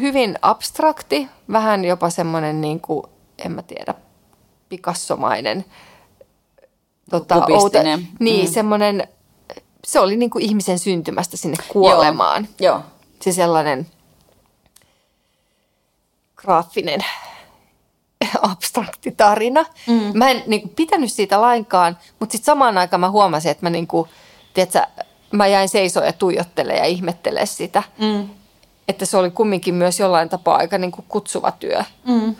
hyvin 0.00 0.38
abstrakti, 0.42 1.28
vähän 1.52 1.84
jopa 1.84 2.10
semmoinen, 2.10 2.60
niin 2.60 2.80
kuin, 2.80 3.02
en 3.44 3.52
mä 3.52 3.62
tiedä, 3.62 3.94
pikassomainen. 4.68 5.64
Tota, 7.10 7.40
Kubistinen. 7.40 8.08
niin, 8.20 8.46
Mm. 8.46 8.52
semmoinen, 8.52 9.08
se 9.84 10.00
oli 10.00 10.16
niin 10.16 10.30
kuin 10.30 10.44
ihmisen 10.44 10.78
syntymästä 10.78 11.36
sinne 11.36 11.56
kuolemaan. 11.68 12.48
Joo. 12.60 12.74
Joo. 12.74 12.82
Se 13.20 13.32
sellainen 13.32 13.86
graafinen 16.36 17.00
abstrakti 18.42 19.10
tarina. 19.10 19.64
Mm. 19.86 20.18
Mä 20.18 20.30
en 20.30 20.42
niin 20.46 20.62
kuin, 20.62 20.72
pitänyt 20.76 21.12
siitä 21.12 21.40
lainkaan, 21.40 21.98
mutta 22.20 22.32
sitten 22.32 22.46
samaan 22.46 22.78
aikaan 22.78 23.00
mä 23.00 23.10
huomasin, 23.10 23.50
että 23.50 23.66
mä, 23.66 23.70
niin 23.70 23.86
kuin, 23.86 24.08
tiedätkö, 24.54 24.80
mä 25.32 25.46
jäin 25.46 25.68
seisoa 25.68 26.04
ja 26.04 26.12
tuijottele 26.12 26.76
ja 26.76 26.84
ihmettele 26.84 27.46
sitä. 27.46 27.82
Mm. 27.98 28.28
Että 28.88 29.06
se 29.06 29.16
oli 29.16 29.30
kumminkin 29.30 29.74
myös 29.74 30.00
jollain 30.00 30.28
tapaa 30.28 30.56
aika 30.56 30.78
niin 30.78 30.92
kuin 30.92 31.04
kutsuva 31.08 31.50
työ. 31.50 31.84
Mm. 32.04 32.36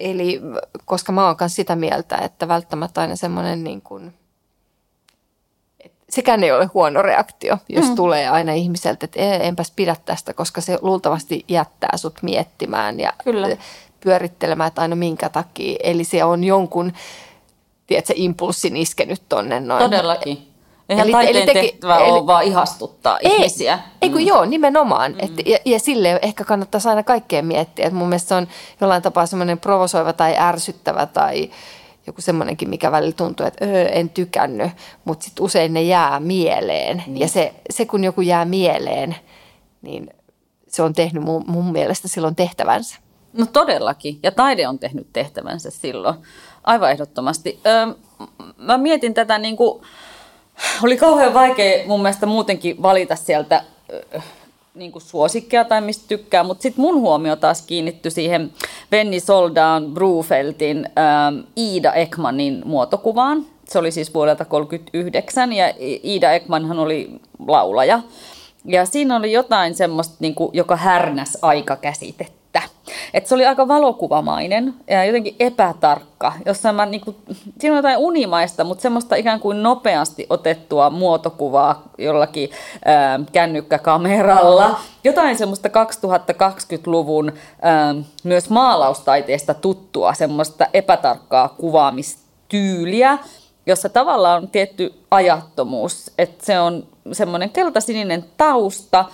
Eli 0.00 0.40
koska 0.84 1.12
mä 1.12 1.26
oon 1.26 1.36
myös 1.40 1.54
sitä 1.56 1.76
mieltä, 1.76 2.16
että 2.16 2.48
välttämättä 2.48 3.00
aina 3.00 3.16
semmoinen 3.16 3.64
niin 3.64 3.82
kuin, 3.82 4.14
sekään 6.12 6.44
ei 6.44 6.52
ole 6.52 6.70
huono 6.74 7.02
reaktio, 7.02 7.58
jos 7.68 7.88
mm. 7.88 7.94
tulee 7.94 8.28
aina 8.28 8.52
ihmiseltä, 8.52 9.04
että 9.04 9.20
"Ee, 9.20 9.48
enpäs 9.48 9.72
pidä 9.76 9.96
tästä, 10.04 10.34
koska 10.34 10.60
se 10.60 10.78
luultavasti 10.82 11.44
jättää 11.48 11.96
sut 11.96 12.22
miettimään 12.22 13.00
ja 13.00 13.12
Kyllä. 13.24 13.48
Pyörittelemään, 14.04 14.68
että 14.68 14.80
aina 14.82 14.96
minkä 14.96 15.28
takia. 15.28 15.76
Eli 15.82 16.04
se 16.04 16.24
on 16.24 16.44
jonkun, 16.44 16.92
tiedätkö, 17.86 18.12
impulssin 18.16 18.76
iskenyt 18.76 19.22
tonne 19.28 19.60
noin. 19.60 19.82
Todellakin. 19.82 20.48
Eihän 20.88 21.04
Eli- 21.04 21.12
taiteen 21.12 21.36
eli 21.36 21.46
teki- 21.46 21.70
tehtävä 21.70 21.96
eli- 21.98 22.10
ole 22.10 22.26
vaan 22.26 22.44
ihastuttaa 22.44 23.18
ihmisiä. 23.22 23.78
Ei 24.02 24.10
kun 24.10 24.26
joo, 24.26 24.44
nimenomaan. 24.44 25.12
Mm. 25.12 25.18
Et, 25.20 25.46
ja, 25.46 25.58
ja 25.64 25.78
sille 25.78 26.18
ehkä 26.22 26.44
kannattaisi 26.44 26.88
aina 26.88 27.02
kaikkea 27.02 27.42
miettiä. 27.42 27.86
Et 27.86 27.92
mun 27.92 28.08
mielestä 28.08 28.28
se 28.28 28.34
on 28.34 28.48
jollain 28.80 29.02
tapaa 29.02 29.26
semmoinen 29.26 29.58
provosoiva 29.60 30.12
tai 30.12 30.36
ärsyttävä 30.38 31.06
tai 31.06 31.50
joku 32.06 32.20
semmoinenkin, 32.20 32.70
mikä 32.70 32.92
välillä 32.92 33.12
tuntuu, 33.12 33.46
että 33.46 33.64
öö, 33.64 33.86
en 33.88 34.10
tykännyt, 34.10 34.70
mutta 35.04 35.24
sitten 35.24 35.44
usein 35.44 35.74
ne 35.74 35.82
jää 35.82 36.20
mieleen. 36.20 37.02
Niin. 37.06 37.20
Ja 37.20 37.28
se, 37.28 37.54
se, 37.70 37.84
kun 37.86 38.04
joku 38.04 38.20
jää 38.20 38.44
mieleen, 38.44 39.16
niin 39.82 40.10
se 40.68 40.82
on 40.82 40.92
tehnyt 40.92 41.22
mun, 41.22 41.44
mun 41.46 41.72
mielestä 41.72 42.08
silloin 42.08 42.36
tehtävänsä. 42.36 42.96
No 43.32 43.46
todellakin. 43.46 44.18
Ja 44.22 44.30
taide 44.30 44.68
on 44.68 44.78
tehnyt 44.78 45.06
tehtävänsä 45.12 45.70
silloin. 45.70 46.14
Aivan 46.64 46.90
ehdottomasti. 46.90 47.60
Öö, 47.66 47.86
mä 48.56 48.78
mietin 48.78 49.14
tätä 49.14 49.38
niin 49.38 49.56
kuin, 49.56 49.82
oli 50.82 50.96
kauhean 50.96 51.34
vaikea 51.34 51.86
mun 51.86 52.02
mielestä 52.02 52.26
muutenkin 52.26 52.82
valita 52.82 53.16
sieltä 53.16 53.64
öö, 53.92 54.20
niin 54.74 54.92
kuin 54.92 55.02
suosikkeja 55.02 55.64
tai 55.64 55.80
mistä 55.80 56.04
tykkää, 56.08 56.44
mutta 56.44 56.62
sitten 56.62 56.82
mun 56.82 57.00
huomio 57.00 57.36
taas 57.36 57.62
kiinnittyi 57.62 58.10
siihen 58.10 58.52
Venni 58.90 59.20
Soldan 59.20 59.94
Brufeltin 59.94 60.86
öö, 60.86 61.42
Iida 61.56 61.92
Ekmanin 61.92 62.62
muotokuvaan. 62.64 63.46
Se 63.68 63.78
oli 63.78 63.90
siis 63.90 64.14
vuodelta 64.14 64.44
1939 64.44 65.52
ja 65.52 65.74
Iida 66.04 66.32
Ekmanhan 66.32 66.78
oli 66.78 67.10
laulaja. 67.46 68.00
Ja 68.64 68.86
siinä 68.86 69.16
oli 69.16 69.32
jotain 69.32 69.74
semmoista, 69.74 70.16
niin 70.20 70.34
kuin, 70.34 70.50
joka 70.52 70.76
härnäs 70.76 71.38
aikakäsitettä. 71.42 72.41
Että 73.14 73.28
se 73.28 73.34
oli 73.34 73.46
aika 73.46 73.68
valokuvamainen 73.68 74.74
ja 74.86 75.04
jotenkin 75.04 75.36
epätarkka, 75.40 76.32
jossa 76.46 76.72
mä 76.72 76.86
niinku, 76.86 77.14
siinä 77.58 77.74
on 77.74 77.78
jotain 77.78 77.98
unimaista, 77.98 78.64
mutta 78.64 78.82
semmoista 78.82 79.16
ikään 79.16 79.40
kuin 79.40 79.62
nopeasti 79.62 80.26
otettua 80.30 80.90
muotokuvaa 80.90 81.82
jollakin 81.98 82.50
ää, 82.84 83.20
kännykkäkameralla. 83.32 84.78
Jotain 85.04 85.38
semmoista 85.38 85.68
2020-luvun 85.68 87.32
ää, 87.62 87.94
myös 88.24 88.50
maalaustaiteesta 88.50 89.54
tuttua, 89.54 90.14
semmoista 90.14 90.66
epätarkkaa 90.74 91.48
kuvaamistyyliä, 91.48 93.18
jossa 93.66 93.88
tavallaan 93.88 94.42
on 94.42 94.48
tietty 94.48 94.94
ajattomuus, 95.10 96.10
että 96.18 96.44
se 96.44 96.60
on 96.60 96.86
semmoinen 97.12 97.50
keltasininen 97.50 98.24
tausta, 98.36 99.04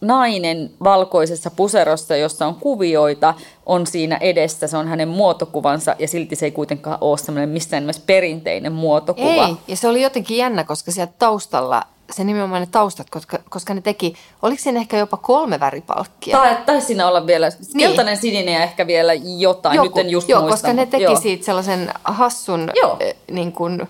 nainen 0.00 0.70
valkoisessa 0.84 1.50
puserossa, 1.50 2.16
jossa 2.16 2.46
on 2.46 2.54
kuvioita, 2.54 3.34
on 3.66 3.86
siinä 3.86 4.16
edessä, 4.16 4.66
se 4.66 4.76
on 4.76 4.88
hänen 4.88 5.08
muotokuvansa 5.08 5.96
ja 5.98 6.08
silti 6.08 6.36
se 6.36 6.46
ei 6.46 6.50
kuitenkaan 6.52 6.98
ole 7.00 7.18
semmoinen 7.18 7.48
missään 7.48 7.82
nimessä 7.82 8.02
perinteinen 8.06 8.72
muotokuva. 8.72 9.46
Ei, 9.46 9.56
ja 9.68 9.76
se 9.76 9.88
oli 9.88 10.02
jotenkin 10.02 10.36
jännä, 10.36 10.64
koska 10.64 10.92
sieltä 10.92 11.12
taustalla, 11.18 11.82
se 12.10 12.24
nimenomaan 12.24 12.62
ne 12.62 12.68
taustat, 12.70 13.10
koska, 13.10 13.38
koska 13.50 13.74
ne 13.74 13.80
teki, 13.80 14.14
oliko 14.42 14.62
siinä 14.62 14.80
ehkä 14.80 14.98
jopa 14.98 15.16
kolme 15.16 15.60
väripalkkia? 15.60 16.38
Tai 16.38 16.56
taisi 16.66 16.86
siinä 16.86 17.08
olla 17.08 17.26
vielä 17.26 17.48
Niin. 17.48 17.78
keltainen, 17.78 18.16
sininen 18.16 18.54
ja 18.54 18.62
ehkä 18.62 18.86
vielä 18.86 19.14
jotain, 19.14 19.76
Joku, 19.76 19.88
nyt 19.88 20.06
en 20.06 20.10
just 20.10 20.28
joo, 20.28 20.40
muista. 20.40 20.54
koska 20.54 20.72
ne 20.72 20.86
teki 20.86 21.02
joo. 21.02 21.20
siitä 21.20 21.44
sellaisen 21.44 21.90
hassun 22.04 22.70
Joo. 22.82 22.96
eh, 23.00 23.16
niin 23.30 23.52
kuin, 23.52 23.88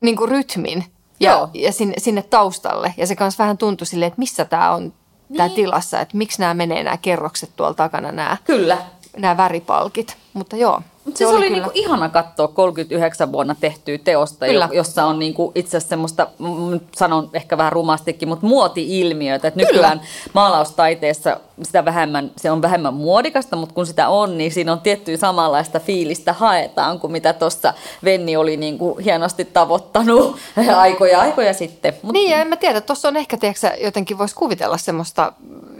niin 0.00 0.16
kuin 0.16 0.30
rytmin 0.30 0.84
ja, 1.22 1.30
Joo. 1.32 1.48
ja 1.54 1.72
sinne, 1.72 1.94
sinne 1.98 2.22
taustalle. 2.22 2.94
Ja 2.96 3.06
se 3.06 3.16
kanssa 3.16 3.42
vähän 3.44 3.58
tuntui 3.58 3.86
silleen, 3.86 4.08
että 4.08 4.18
missä 4.18 4.44
tämä 4.44 4.70
on 4.74 4.92
tämä 5.36 5.46
Niin. 5.48 5.56
tilassa, 5.56 6.00
että 6.00 6.16
miksi 6.16 6.40
nämä 6.40 6.54
menee 6.54 6.82
nämä 6.82 6.96
kerrokset 6.96 7.50
tuolla 7.56 7.74
takana, 7.74 8.12
nämä, 8.12 8.36
Kyllä. 8.44 8.78
Nämä 9.16 9.36
väripalkit. 9.36 10.16
Mutta 10.32 10.56
joo, 10.56 10.80
Mut 11.04 11.16
se, 11.16 11.18
se 11.18 11.26
oli, 11.26 11.36
oli 11.36 11.50
niinku 11.50 11.70
ihana 11.74 12.08
katsoa 12.08 12.48
39 12.48 13.32
vuonna 13.32 13.56
tehtyä 13.60 13.98
teosta, 13.98 14.46
Kyllä. 14.46 14.68
jo, 14.72 14.76
jossa 14.76 15.04
on 15.04 15.18
niinku 15.18 15.52
itse 15.54 15.68
asiassa 15.68 15.88
semmoista, 15.88 16.28
mm, 16.38 16.80
sanon 16.96 17.30
ehkä 17.32 17.58
vähän 17.58 17.72
rumastikin, 17.72 18.28
mutta 18.28 18.46
muoti-ilmiöitä. 18.46 19.48
Et 19.48 19.56
nykyään 19.56 20.00
maalaustaiteessa 20.32 21.40
sitä 21.62 21.84
vähemmän, 21.84 22.30
se 22.36 22.50
on 22.50 22.62
vähemmän 22.62 22.94
muodikasta, 22.94 23.56
mutta 23.56 23.74
kun 23.74 23.86
sitä 23.86 24.08
on, 24.08 24.38
niin 24.38 24.52
siinä 24.52 24.72
on 24.72 24.80
tiettyä 24.80 25.16
samanlaista 25.16 25.80
fiilistä 25.80 26.32
haetaan 26.32 27.00
kuin 27.00 27.12
mitä 27.12 27.32
tuossa 27.32 27.74
Venni 28.04 28.36
oli 28.36 28.56
niinku 28.56 28.94
hienosti 29.04 29.44
tavoittanut 29.44 30.36
aikoja 30.76 31.20
aikoja 31.20 31.54
sitten. 31.54 31.94
Mut 32.02 32.12
Niin, 32.12 32.30
ja 32.30 32.36
en 32.36 32.48
mä 32.48 32.56
tiedä, 32.56 32.80
tuossa 32.80 33.08
on 33.08 33.16
ehkä, 33.16 33.36
tiedätkö, 33.36 33.70
jotenkin 33.80 34.18
voisi 34.18 34.34
kuvitella 34.34 34.78
semmoista 34.78 35.32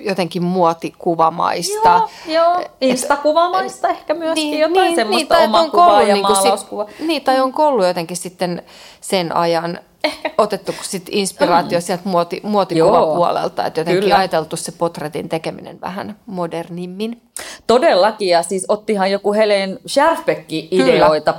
jotenkin 0.05 0.43
muotikuvamaista. 0.43 1.89
Joo, 1.89 2.09
joo. 2.27 2.65
Instakuvamaista 2.81 3.89
ehkä 3.89 4.15
myöskin 4.15 4.59
jotain 4.59 4.95
semmoista 4.95 5.35
tai 5.35 5.45
että 5.45 5.59
omaa 5.59 5.71
kuvaa 5.71 6.03
ja 6.03 6.15
niinku 6.15 6.35
sit- 6.35 6.43
maalauskuvaa. 6.43 6.87
niin, 7.01 7.25
tai 7.25 7.41
on 7.41 7.53
ollut 7.59 7.87
jotenkin 7.87 8.17
sitten 8.17 8.63
sen 9.01 9.37
ajan 9.37 9.79
Ehkä. 10.05 10.31
otettu 10.39 10.75
sit 10.83 11.09
inspiraatio 11.11 11.79
mm. 11.79 11.83
sieltä 11.83 12.03
muoti, 12.09 12.41
muotikuvapuolelta, 12.43 13.67
että 13.67 13.81
jotenkin 13.81 14.03
Kyllä. 14.03 14.17
ajateltu 14.17 14.57
se 14.57 14.73
potretin 14.73 15.29
tekeminen 15.29 15.81
vähän 15.81 16.17
modernimmin. 16.27 17.23
Todellakin, 17.67 18.29
ja 18.29 18.43
siis 18.43 18.65
ottihan 18.69 19.11
joku 19.11 19.33
Helen 19.33 19.79
Scherfbeck 19.87 20.53
ideoita, 20.53 21.35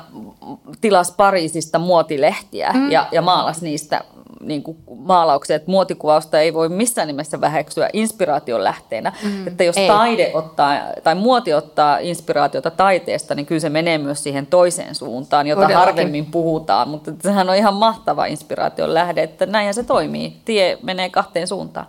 tilas 0.81 1.11
Pariisista 1.11 1.79
muotilehtiä 1.79 2.71
mm. 2.73 2.91
ja, 2.91 3.07
ja 3.11 3.21
maalas 3.21 3.61
niistä 3.61 4.03
niin 4.43 4.63
kuin 4.63 4.77
maalauksia, 4.95 5.55
että 5.55 5.71
muotikuvausta 5.71 6.39
ei 6.39 6.53
voi 6.53 6.69
missään 6.69 7.07
nimessä 7.07 7.41
väheksyä 7.41 7.89
inspiraation 7.93 8.63
lähteenä. 8.63 9.13
Mm. 9.23 9.47
Että 9.47 9.63
jos 9.63 9.77
Ei. 9.77 9.87
taide 9.87 10.31
ottaa, 10.33 10.75
tai 11.03 11.15
muoti 11.15 11.53
ottaa 11.53 11.97
inspiraatiota 11.97 12.71
taiteesta, 12.71 13.35
niin 13.35 13.45
kyllä 13.45 13.59
se 13.59 13.69
menee 13.69 13.97
myös 13.97 14.23
siihen 14.23 14.47
toiseen 14.47 14.95
suuntaan, 14.95 15.47
jota 15.47 15.61
Todellakin. 15.61 15.85
harvemmin 15.85 16.25
puhutaan. 16.25 16.89
Mutta 16.89 17.11
sehän 17.23 17.49
on 17.49 17.55
ihan 17.55 17.73
mahtava 17.73 18.25
inspiraation 18.25 18.93
lähde, 18.93 19.23
että 19.23 19.45
näinhän 19.45 19.73
se 19.73 19.83
toimii. 19.83 20.37
Tie 20.45 20.77
menee 20.83 21.09
kahteen 21.09 21.47
suuntaan. 21.47 21.87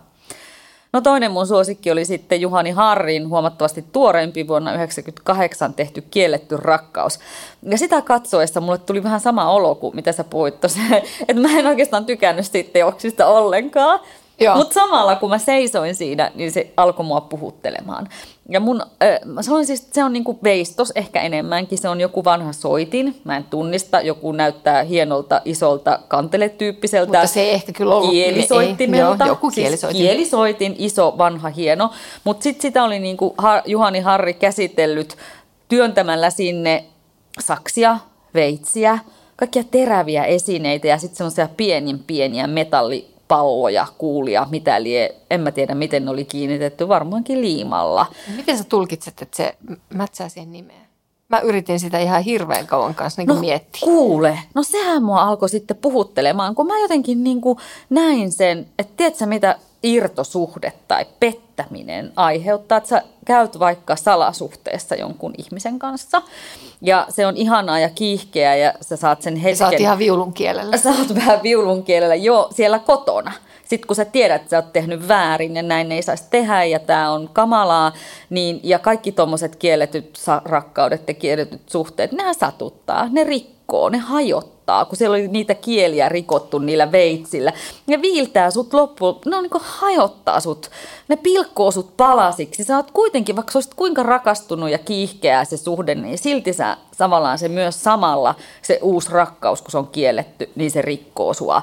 No 0.95 1.01
toinen 1.01 1.31
mun 1.31 1.47
suosikki 1.47 1.91
oli 1.91 2.05
sitten 2.05 2.41
Juhani 2.41 2.71
Harrin 2.71 3.29
huomattavasti 3.29 3.85
tuoreempi 3.91 4.47
vuonna 4.47 4.71
1998 4.71 5.73
tehty 5.73 6.01
Kielletty 6.01 6.57
rakkaus. 6.57 7.19
Ja 7.63 7.77
sitä 7.77 8.01
katsoessa 8.01 8.61
mulle 8.61 8.77
tuli 8.77 9.03
vähän 9.03 9.19
sama 9.19 9.51
olo 9.51 9.75
kuin 9.75 9.95
mitä 9.95 10.11
sä 10.11 10.23
puhuit 10.23 10.55
että 11.27 11.41
mä 11.41 11.59
en 11.59 11.67
oikeastaan 11.67 12.05
tykännyt 12.05 12.45
siitä 12.45 12.69
teoksista 12.73 13.27
ollenkaan. 13.27 13.99
Mutta 14.55 14.73
samalla 14.73 15.15
kun 15.15 15.29
mä 15.29 15.37
seisoin 15.37 15.95
siinä, 15.95 16.31
niin 16.35 16.51
se 16.51 16.73
alkoi 16.77 17.05
mua 17.05 17.21
puhuttelemaan. 17.21 18.07
Ja 18.49 18.59
mun, 18.59 18.81
äh, 18.81 19.19
mä 19.25 19.41
sanoin 19.41 19.65
siis, 19.65 19.81
että 19.81 19.93
se 19.95 20.03
on 20.03 20.13
niinku 20.13 20.39
veistos 20.43 20.91
ehkä 20.95 21.21
enemmänkin, 21.21 21.77
se 21.77 21.89
on 21.89 22.01
joku 22.01 22.23
vanha 22.23 22.53
soitin, 22.53 23.21
mä 23.23 23.37
en 23.37 23.43
tunnista, 23.43 24.01
joku 24.01 24.31
näyttää 24.31 24.83
hienolta, 24.83 25.41
isolta 25.45 25.99
kanteletyyppiseltä. 26.07 27.11
Mutta 27.11 27.27
se 27.27 27.41
ei 27.41 27.51
ehkä 27.51 27.71
kyllä 27.71 27.95
ollut- 27.95 28.11
Kielisoittimelta. 28.11 29.23
ei, 29.23 29.27
joo, 29.27 29.35
joku 29.35 29.51
Siis 29.51 29.55
kielisoitin. 29.63 30.01
kielisoitin, 30.01 30.75
iso, 30.77 31.13
vanha, 31.17 31.49
hieno. 31.49 31.89
Mutta 32.23 32.43
sitten 32.43 32.61
sitä 32.61 32.83
oli 32.83 32.99
niinku 32.99 33.35
Har- 33.37 33.61
Juhani 33.65 33.99
Harri 33.99 34.33
käsitellyt 34.33 35.17
työntämällä 35.67 36.29
sinne 36.29 36.83
saksia, 37.39 37.97
veitsiä, 38.33 38.99
kaikkia 39.35 39.63
teräviä 39.71 40.23
esineitä 40.23 40.87
ja 40.87 40.97
sitten 40.97 41.17
semmoisia 41.17 41.49
pienin 41.57 41.99
pieniä 41.99 42.47
metallipalloja, 43.25 43.87
kuulia, 43.97 44.47
mitä 44.51 44.83
lie, 44.83 45.15
en 45.29 45.41
mä 45.41 45.51
tiedä 45.51 45.75
miten 45.75 46.05
ne 46.05 46.11
oli 46.11 46.25
kiinnitetty, 46.25 46.87
varmaankin 46.87 47.41
liimalla. 47.41 48.05
Miten 48.35 48.57
sä 48.57 48.63
tulkitset, 48.63 49.21
että 49.21 49.37
se 49.37 49.55
mätsää 49.93 50.29
siihen 50.29 50.51
nimeen? 50.51 50.85
Mä 51.29 51.39
yritin 51.39 51.79
sitä 51.79 51.99
ihan 51.99 52.21
hirveän 52.21 52.67
kauan 52.67 52.95
kanssa 52.95 53.21
niin 53.21 53.27
no, 53.27 53.35
miettiä. 53.35 53.81
kuule, 53.83 54.39
no 54.53 54.63
sehän 54.63 55.03
mua 55.03 55.21
alkoi 55.21 55.49
sitten 55.49 55.77
puhuttelemaan, 55.77 56.55
kun 56.55 56.67
mä 56.67 56.79
jotenkin 56.79 57.23
niin 57.23 57.41
kuin 57.41 57.57
näin 57.89 58.31
sen, 58.31 58.67
että 58.79 58.93
tiedätkö 58.97 59.25
mitä 59.25 59.59
irtosuhde 59.85 60.73
tai 60.87 61.05
pettäminen 61.19 62.11
aiheuttaa, 62.15 62.77
että 62.77 62.89
sä 62.89 63.01
käyt 63.25 63.59
vaikka 63.59 63.95
salasuhteessa 63.95 64.95
jonkun 64.95 65.33
ihmisen 65.37 65.79
kanssa 65.79 66.21
ja 66.81 67.05
se 67.09 67.27
on 67.27 67.37
ihanaa 67.37 67.79
ja 67.79 67.89
kiihkeä 67.89 68.55
ja 68.55 68.73
sä 68.81 68.95
saat 68.95 69.21
sen 69.21 69.35
hetken. 69.35 69.57
Sä 69.57 69.65
oot 69.65 69.79
ihan 69.79 69.97
viulun 69.97 70.33
kielellä. 70.33 70.77
Sä 70.77 70.89
oot 70.89 71.15
vähän 71.15 71.43
viulun 71.43 71.83
kielellä 71.83 72.15
jo 72.15 72.49
siellä 72.53 72.79
kotona. 72.79 73.31
Sitten 73.65 73.87
kun 73.87 73.95
sä 73.95 74.05
tiedät, 74.05 74.41
että 74.41 74.49
sä 74.49 74.57
oot 74.57 74.73
tehnyt 74.73 75.07
väärin 75.07 75.55
ja 75.55 75.63
näin 75.63 75.91
ei 75.91 76.01
saisi 76.01 76.23
tehdä 76.29 76.63
ja 76.63 76.79
tämä 76.79 77.11
on 77.11 77.29
kamalaa, 77.33 77.93
niin, 78.29 78.59
ja 78.63 78.79
kaikki 78.79 79.11
tuommoiset 79.11 79.55
kielletyt 79.55 80.19
rakkaudet 80.45 81.07
ja 81.07 81.13
kielletyt 81.13 81.69
suhteet, 81.69 82.11
nehän 82.11 82.35
satuttaa, 82.35 83.07
ne 83.11 83.23
rikkoo, 83.23 83.89
ne 83.89 83.97
hajottaa, 83.97 84.54
kun 84.89 84.97
siellä 84.97 85.13
oli 85.13 85.27
niitä 85.27 85.55
kieliä 85.55 86.09
rikottu 86.09 86.59
niillä 86.59 86.91
veitsillä. 86.91 87.53
Ne 87.87 88.01
viiltää 88.01 88.51
sut 88.51 88.73
loppuun, 88.73 89.19
ne 89.25 89.35
on 89.35 89.43
niin 89.43 89.61
hajottaa 89.61 90.39
sut, 90.39 90.71
ne 91.07 91.15
pilkkoo 91.15 91.71
sut 91.71 91.97
palasiksi. 91.97 92.63
Sä 92.63 92.75
oot 92.75 92.91
kuitenkin, 92.91 93.35
vaikka 93.35 93.51
olisit 93.55 93.73
kuinka 93.73 94.03
rakastunut 94.03 94.69
ja 94.69 94.77
kiihkeää 94.77 95.45
se 95.45 95.57
suhde, 95.57 95.95
niin 95.95 96.17
silti 96.17 96.53
sä 96.53 96.77
tavallaan 96.97 97.37
se 97.37 97.47
myös 97.47 97.83
samalla, 97.83 98.35
se 98.61 98.79
uusi 98.81 99.11
rakkaus, 99.11 99.61
kun 99.61 99.71
se 99.71 99.77
on 99.77 99.87
kielletty, 99.87 100.49
niin 100.55 100.71
se 100.71 100.81
rikkoo 100.81 101.33
sua. 101.33 101.61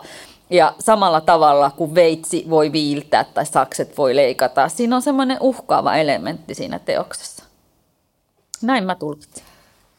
Ja 0.50 0.74
samalla 0.78 1.20
tavalla 1.20 1.70
kuin 1.70 1.94
veitsi 1.94 2.46
voi 2.50 2.72
viiltää 2.72 3.24
tai 3.24 3.46
sakset 3.46 3.98
voi 3.98 4.16
leikata, 4.16 4.68
siinä 4.68 4.96
on 4.96 5.02
semmoinen 5.02 5.36
uhkaava 5.40 5.96
elementti 5.96 6.54
siinä 6.54 6.78
teoksessa. 6.78 7.44
Näin 8.62 8.84
mä 8.84 8.94
tulkitsin. 8.94 9.44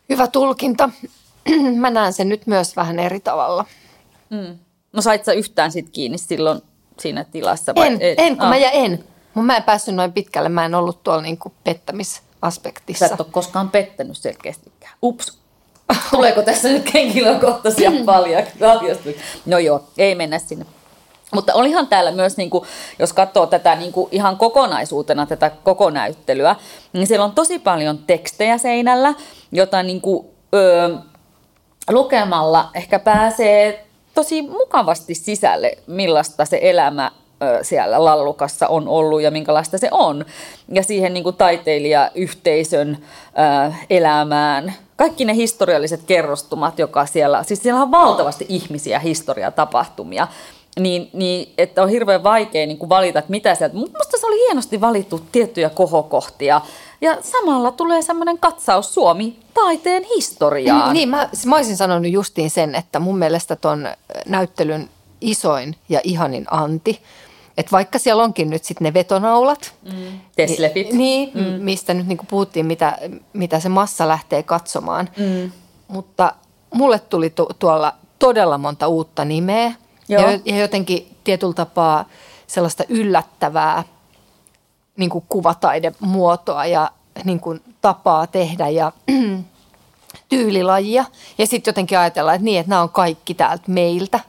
Hyvä 0.09 0.27
tulkinta. 0.27 0.89
Mä 1.75 1.89
näen 1.89 2.13
sen 2.13 2.29
nyt 2.29 2.47
myös 2.47 2.75
vähän 2.75 2.99
eri 2.99 3.19
tavalla. 3.19 3.65
No 4.93 5.01
sait 5.01 5.25
sä 5.25 5.33
yhtään 5.33 5.71
sit 5.71 5.89
kiinni 5.89 6.17
silloin 6.17 6.61
siinä 6.99 7.23
tilassa? 7.23 7.75
vai- 7.75 7.87
En, 7.87 7.97
et? 8.01 8.19
en 8.19 8.37
kun 8.37 8.43
Ah. 8.45 8.49
mä 8.49 8.57
ja 8.57 8.71
en. 8.71 9.03
Mun 9.33 9.45
mä 9.45 9.57
en 9.57 9.63
päässyt 9.63 9.95
noin 9.95 10.13
pitkälle. 10.13 10.49
Mä 10.49 10.65
en 10.65 10.75
ollut 10.75 11.03
tuolla 11.03 11.21
niinku 11.21 11.53
pettämisaspektissa. 11.63 13.07
Sä 13.07 13.13
et 13.13 13.21
ole 13.21 13.27
koskaan 13.31 13.69
pettänyt 13.69 14.17
selkeästikään. 14.17 14.93
Ups. 15.03 15.37
Tuleeko 16.11 16.41
tässä 16.41 16.69
nyt 16.69 16.93
henkilökohtaisia 16.93 17.91
palja- 18.05 18.45
paljastuksia? 18.59 19.21
No 19.45 19.57
joo, 19.57 19.83
ei 19.97 20.15
mennä 20.15 20.39
sinne. 20.39 20.65
Mutta 21.33 21.53
olihan 21.53 21.87
täällä 21.87 22.11
myös, 22.11 22.37
niin 22.37 22.49
kuin, 22.49 22.63
jos 22.99 23.13
katsoo 23.13 23.45
tätä 23.45 23.75
niin 23.75 23.91
kuin 23.91 24.07
ihan 24.11 24.37
kokonaisuutena, 24.37 25.25
tätä 25.25 25.49
kokonäyttelyä, 25.63 26.55
niin 26.93 27.07
siellä 27.07 27.25
on 27.25 27.31
tosi 27.31 27.59
paljon 27.59 27.97
tekstejä 27.97 28.57
seinällä, 28.57 29.13
jota 29.51 29.83
niin 29.83 30.01
kuin, 30.01 30.27
öö, 30.55 30.95
lukemalla 31.89 32.69
ehkä 32.73 32.99
pääsee 32.99 33.85
tosi 34.13 34.41
mukavasti 34.41 35.15
sisälle, 35.15 35.77
millaista 35.87 36.45
se 36.45 36.59
elämä 36.61 37.11
siellä 37.61 38.05
lallukassa 38.05 38.67
on 38.67 38.87
ollut 38.87 39.21
ja 39.21 39.31
minkälaista 39.31 39.77
se 39.77 39.87
on. 39.91 40.25
Ja 40.69 40.83
siihen 40.83 41.13
niin 41.13 41.23
kuin 41.23 41.35
taiteilijayhteisön 41.35 42.97
elämään. 43.89 44.73
Kaikki 44.95 45.25
ne 45.25 45.35
historialliset 45.35 46.03
kerrostumat, 46.03 46.79
joka 46.79 47.05
siellä, 47.05 47.43
siis 47.43 47.63
siellä 47.63 47.81
on 47.81 47.91
valtavasti 47.91 48.45
ihmisiä, 48.49 48.99
historiatapahtumia. 48.99 50.27
Niin, 50.79 51.09
niin 51.13 51.53
että 51.57 51.83
on 51.83 51.89
hirveän 51.89 52.23
vaikea 52.23 52.67
niin 52.67 52.77
kuin 52.77 52.89
valita, 52.89 53.19
että 53.19 53.31
mitä 53.31 53.55
sieltä. 53.55 53.75
Mutta 53.75 54.17
se 54.17 54.27
oli 54.27 54.47
hienosti 54.47 54.81
valittu 54.81 55.21
tiettyjä 55.31 55.69
kohokohtia. 55.69 56.61
Ja 57.01 57.17
samalla 57.21 57.71
tulee 57.71 58.01
semmoinen 58.01 58.39
katsaus 58.39 58.93
Suomi 58.93 59.39
taiteen 59.53 60.03
historiaan. 60.15 60.93
Niin, 60.93 61.09
mä, 61.09 61.29
mä 61.45 61.55
olisin 61.55 61.77
sanonut 61.77 62.11
justiin 62.11 62.49
sen, 62.49 62.75
että 62.75 62.99
mun 62.99 63.17
mielestä 63.17 63.55
ton 63.55 63.87
näyttelyn 64.25 64.89
isoin 65.21 65.75
ja 65.89 66.01
ihanin 66.03 66.45
anti, 66.51 67.01
että 67.57 67.71
vaikka 67.71 67.99
siellä 67.99 68.23
onkin 68.23 68.49
nyt 68.49 68.63
sitten 68.63 68.85
ne 68.85 68.93
vetonaulat. 68.93 69.73
Mm. 69.93 70.19
Teslepit. 70.35 70.93
Niin, 70.93 71.31
mm. 71.33 71.41
mistä 71.41 71.93
nyt 71.93 72.07
niinku 72.07 72.25
puhuttiin, 72.29 72.65
mitä, 72.65 72.97
mitä 73.33 73.59
se 73.59 73.69
massa 73.69 74.07
lähtee 74.07 74.43
katsomaan. 74.43 75.09
Mm. 75.17 75.51
Mutta 75.87 76.33
mulle 76.73 76.99
tuli 76.99 77.29
tu- 77.29 77.49
tuolla 77.59 77.93
todella 78.19 78.57
monta 78.57 78.87
uutta 78.87 79.25
nimeä. 79.25 79.71
Joo. 80.13 80.29
Ja, 80.29 80.39
ja 80.45 80.57
jotenkin 80.57 81.17
tietyllä 81.23 81.53
tapaa 81.53 82.05
sellaista 82.47 82.83
yllättävää 82.89 83.83
niin 84.97 85.09
kuin 85.09 85.25
kuvataidemuotoa 85.29 86.65
ja 86.65 86.91
niin 87.23 87.39
kuin 87.39 87.61
tapaa 87.81 88.27
tehdä 88.27 88.69
ja 88.69 88.91
tyylilajia. 90.29 91.05
Ja 91.37 91.47
sitten 91.47 91.71
jotenkin 91.71 91.99
ajatellaan, 91.99 92.35
että 92.35 92.45
niin, 92.45 92.59
että 92.59 92.69
nämä 92.69 92.81
on 92.81 92.89
kaikki 92.89 93.33
täältä 93.33 93.63
meiltä 93.67 94.19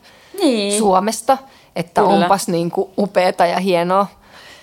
niin. 0.41 0.79
Suomesta. 0.79 1.39
Että 1.77 2.01
Kyllä. 2.01 2.15
onpas 2.15 2.49
niin 2.49 2.71
kuin 2.71 2.91
upeata 2.99 3.47
ja 3.47 3.61
hienoa. 3.61 4.07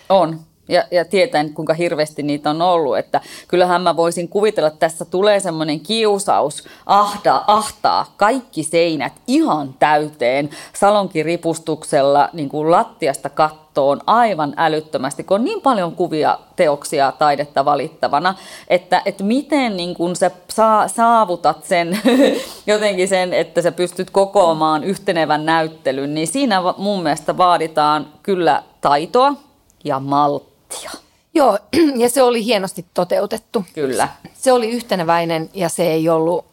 On 0.09 0.39
ja, 0.67 0.83
ja 0.91 1.05
tietäen, 1.05 1.53
kuinka 1.53 1.73
hirveästi 1.73 2.23
niitä 2.23 2.49
on 2.49 2.61
ollut. 2.61 2.97
Että 2.97 3.21
kyllähän 3.47 3.81
mä 3.81 3.95
voisin 3.95 4.27
kuvitella, 4.27 4.67
että 4.67 4.79
tässä 4.79 5.05
tulee 5.05 5.39
semmoinen 5.39 5.79
kiusaus 5.79 6.63
ahda, 6.85 7.43
ahtaa 7.47 8.13
kaikki 8.17 8.63
seinät 8.63 9.13
ihan 9.27 9.75
täyteen 9.79 10.49
salonkiripustuksella 10.73 12.29
niin 12.33 12.49
kuin 12.49 12.71
lattiasta 12.71 13.29
kattoon 13.29 14.01
aivan 14.07 14.53
älyttömästi, 14.57 15.23
kun 15.23 15.35
on 15.35 15.43
niin 15.43 15.61
paljon 15.61 15.95
kuvia, 15.95 16.39
teoksia, 16.55 17.13
taidetta 17.19 17.65
valittavana, 17.65 18.35
että, 18.67 19.01
että 19.05 19.23
miten 19.23 19.77
niin 19.77 19.95
kuin 19.95 20.15
sä 20.15 20.31
saa, 20.49 20.87
saavutat 20.87 21.63
sen 21.63 21.99
jotenkin 22.67 23.07
sen, 23.07 23.33
että 23.33 23.61
sä 23.61 23.71
pystyt 23.71 24.09
kokoamaan 24.09 24.83
yhtenevän 24.83 25.45
näyttelyn, 25.45 26.13
niin 26.13 26.27
siinä 26.27 26.61
mun 26.77 27.03
mielestä 27.03 27.37
vaaditaan 27.37 28.07
kyllä 28.23 28.63
taitoa 28.81 29.33
ja 29.83 29.99
malttia 29.99 30.50
lattia. 30.71 30.91
Joo, 31.33 31.59
ja 32.03 32.09
se 32.09 32.21
oli 32.21 32.45
hienosti 32.45 32.85
toteutettu. 32.93 33.65
Kyllä. 33.73 34.09
Se 34.33 34.51
oli 34.51 34.69
yhteneväinen 34.69 35.49
ja 35.53 35.69
se 35.69 35.83
ei 35.91 36.09
ollut... 36.09 36.45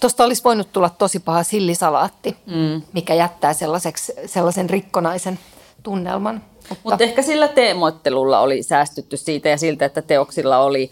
Tuosta 0.00 0.16
to, 0.16 0.24
olisi 0.24 0.44
voinut 0.44 0.72
tulla 0.72 0.90
tosi 0.90 1.18
paha 1.18 1.42
sillisalaatti, 1.42 2.36
mm. 2.46 2.82
mikä 2.92 3.14
jättää 3.14 3.52
sellaiseksi, 3.52 4.12
sellaisen 4.26 4.70
rikkonaisen 4.70 5.38
tunnelman. 5.82 6.42
Mutta 6.68 6.90
Mut 6.90 7.00
ehkä 7.00 7.22
sillä 7.22 7.48
teemoittelulla 7.48 8.40
oli 8.40 8.62
säästytty 8.62 9.16
siitä 9.16 9.48
ja 9.48 9.58
siltä, 9.58 9.84
että 9.84 10.02
teoksilla 10.02 10.58
oli 10.58 10.90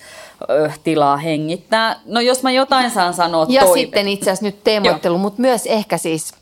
ö, 0.51 0.71
tilaa 0.85 1.17
hengittää. 1.17 2.01
No 2.05 2.21
jos 2.21 2.43
mä 2.43 2.51
jotain 2.51 2.91
saan 2.91 3.15
sanoa 3.15 3.47
Ja 3.49 3.61
toive. 3.61 3.81
sitten 3.81 4.09
itse 4.09 4.31
asiassa 4.31 4.47
nyt 4.47 4.65
teemoittelu, 4.65 5.19
mutta 5.19 5.41
myös 5.41 5.67
ehkä 5.67 5.99
siis 5.99 6.35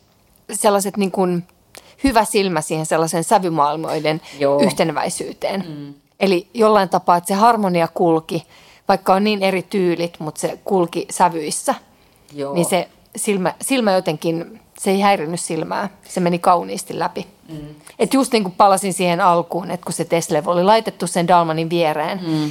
sellaiset 0.53 0.97
niin 0.97 1.11
kuin 1.11 1.45
hyvä 2.05 2.25
silmä 2.25 2.61
siihen 2.61 2.87
sellaisen 2.87 3.25
sävymaailmoiden 3.25 4.21
Joo. 4.39 4.61
yhteneväisyyteen. 4.63 5.65
Mm. 5.69 5.95
Eli 6.21 6.49
jollain 6.55 6.89
tapaa, 6.89 7.17
että 7.17 7.29
se 7.29 7.35
harmonia 7.35 7.89
kulki, 7.95 8.47
vaikka 8.89 9.15
on 9.15 9.25
niin 9.25 9.43
eri 9.43 9.63
tyylit, 9.63 10.21
mutta 10.21 10.41
se 10.41 10.59
kulki 10.65 11.07
sävyissä. 11.11 11.75
Joo. 12.33 12.55
Niin 12.55 12.65
se 12.65 12.89
silmä, 13.17 13.55
silmä 13.63 13.93
jotenkin, 13.93 14.61
se 14.79 14.91
ei 14.91 15.01
häirinyt 15.01 15.41
silmää. 15.41 15.89
Se 16.09 16.21
meni 16.21 16.39
kauniisti 16.39 16.99
läpi. 16.99 17.27
Mm. 17.49 17.75
Et 17.99 18.15
just 18.15 18.33
niin 18.33 18.43
kuin 18.43 18.55
palasin 18.55 18.93
siihen 18.93 19.21
alkuun, 19.21 19.71
että 19.71 19.85
kun 19.85 19.93
se 19.93 20.05
Teslev 20.05 20.47
oli 20.47 20.65
laitettu 20.65 21.07
sen 21.07 21.29
Dalmanin 21.29 21.71
viereen, 21.71 22.21
mm. 22.27 22.51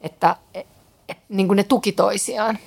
että 0.00 0.36
et, 0.54 0.66
et, 1.08 1.18
niin 1.28 1.46
kuin 1.46 1.56
ne 1.56 1.64
tuki 1.64 1.92
toisiaan. 1.92 2.58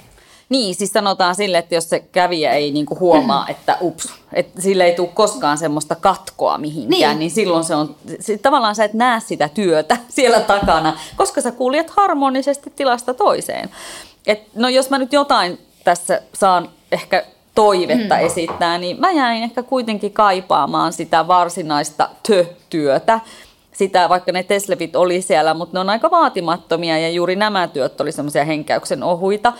Niin, 0.49 0.75
siis 0.75 0.91
sanotaan 0.91 1.35
sille, 1.35 1.57
että 1.57 1.75
jos 1.75 1.89
se 1.89 1.99
kävijä 1.99 2.51
ei 2.51 2.71
niinku 2.71 2.99
huomaa, 2.99 3.49
että 3.53 3.77
ups, 3.81 4.13
että 4.33 4.61
sille 4.61 4.85
ei 4.85 4.95
tule 4.95 5.09
koskaan 5.13 5.57
semmoista 5.57 5.95
katkoa 5.95 6.57
mihinkään, 6.57 7.01
niin, 7.11 7.19
niin 7.19 7.31
silloin 7.31 7.63
se 7.63 7.75
on, 7.75 7.95
se, 8.19 8.37
tavallaan 8.37 8.75
sä 8.75 8.83
et 8.83 8.93
näe 8.93 9.19
sitä 9.19 9.49
työtä 9.49 9.97
siellä 10.09 10.39
takana, 10.39 10.99
koska 11.15 11.41
sä 11.41 11.51
kuljet 11.51 11.89
harmonisesti 11.89 12.73
tilasta 12.75 13.13
toiseen. 13.13 13.69
Et, 14.27 14.41
no 14.55 14.69
jos 14.69 14.89
mä 14.89 14.97
nyt 14.97 15.13
jotain 15.13 15.59
tässä 15.83 16.21
saan 16.33 16.69
ehkä 16.91 17.25
toivetta 17.55 18.15
mm. 18.15 18.25
esittää, 18.25 18.77
niin 18.77 18.99
mä 18.99 19.11
jäin 19.11 19.43
ehkä 19.43 19.63
kuitenkin 19.63 20.13
kaipaamaan 20.13 20.93
sitä 20.93 21.27
varsinaista 21.27 22.09
tö-työtä, 22.27 23.19
sitä, 23.71 24.09
vaikka 24.09 24.31
ne 24.31 24.43
Teslevit 24.43 24.95
oli 24.95 25.21
siellä, 25.21 25.53
mutta 25.53 25.73
ne 25.73 25.79
on 25.79 25.89
aika 25.89 26.11
vaatimattomia 26.11 26.97
ja 26.97 27.09
juuri 27.09 27.35
nämä 27.35 27.67
työt 27.67 28.01
oli 28.01 28.11
semmoisia 28.11 28.45
henkäyksen 28.45 29.03
ohuita 29.03 29.53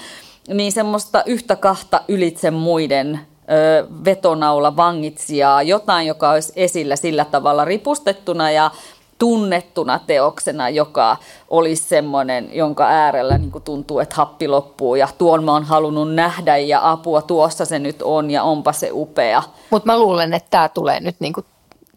niin 0.47 0.71
semmoista 0.71 1.23
yhtä 1.25 1.55
kahta 1.55 2.01
ylitse 2.07 2.51
muiden 2.51 3.19
ö, 3.51 3.87
vetonaula 4.05 4.75
vangitsijaa, 4.75 5.63
jotain, 5.63 6.07
joka 6.07 6.29
olisi 6.29 6.53
esillä 6.55 6.95
sillä 6.95 7.25
tavalla 7.25 7.65
ripustettuna 7.65 8.51
ja 8.51 8.71
tunnettuna 9.19 9.99
teoksena, 10.07 10.69
joka 10.69 11.17
olisi 11.49 11.83
semmoinen, 11.83 12.49
jonka 12.53 12.87
äärellä 12.87 13.37
niin 13.37 13.51
tuntuu, 13.63 13.99
että 13.99 14.15
happi 14.15 14.47
loppuu 14.47 14.95
ja 14.95 15.07
tuon 15.17 15.43
mä 15.43 15.51
oon 15.53 15.63
halunnut 15.63 16.13
nähdä 16.13 16.57
ja 16.57 16.91
apua 16.91 17.21
tuossa 17.21 17.65
se 17.65 17.79
nyt 17.79 18.01
on 18.01 18.31
ja 18.31 18.43
onpa 18.43 18.73
se 18.73 18.89
upea. 18.91 19.43
Mutta 19.69 19.85
mä 19.85 19.99
luulen, 19.99 20.33
että 20.33 20.49
tämä 20.49 20.69
tulee 20.69 20.99
nyt 20.99 21.15
niin 21.19 21.33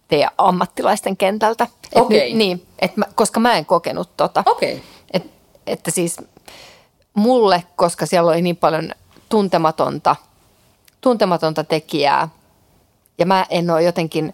teidän 0.09 0.31
ammattilaisten 0.39 1.17
kentältä. 1.17 1.67
Okei. 1.95 2.19
Okay. 2.19 2.39
Niin, 2.39 2.67
et 2.79 2.97
mä, 2.97 3.05
koska 3.15 3.41
mä 3.41 3.55
en 3.55 3.67
kokenut 3.67 4.09
tota. 4.17 4.43
Okei. 4.47 4.73
Okay. 4.73 4.85
Et, 5.13 5.31
että 5.67 5.91
siis 5.91 6.17
mulle, 7.15 7.65
koska 7.77 8.07
siellä 8.07 8.31
oli 8.31 8.43
niin 8.43 8.57
paljon 8.57 8.93
tuntematonta, 9.29 10.17
tuntematonta 11.01 11.65
tekijää. 11.65 12.29
Ja 13.19 13.27
mä 13.27 13.47
en 13.51 13.71
ole 13.71 13.83
jotenkin, 13.83 14.33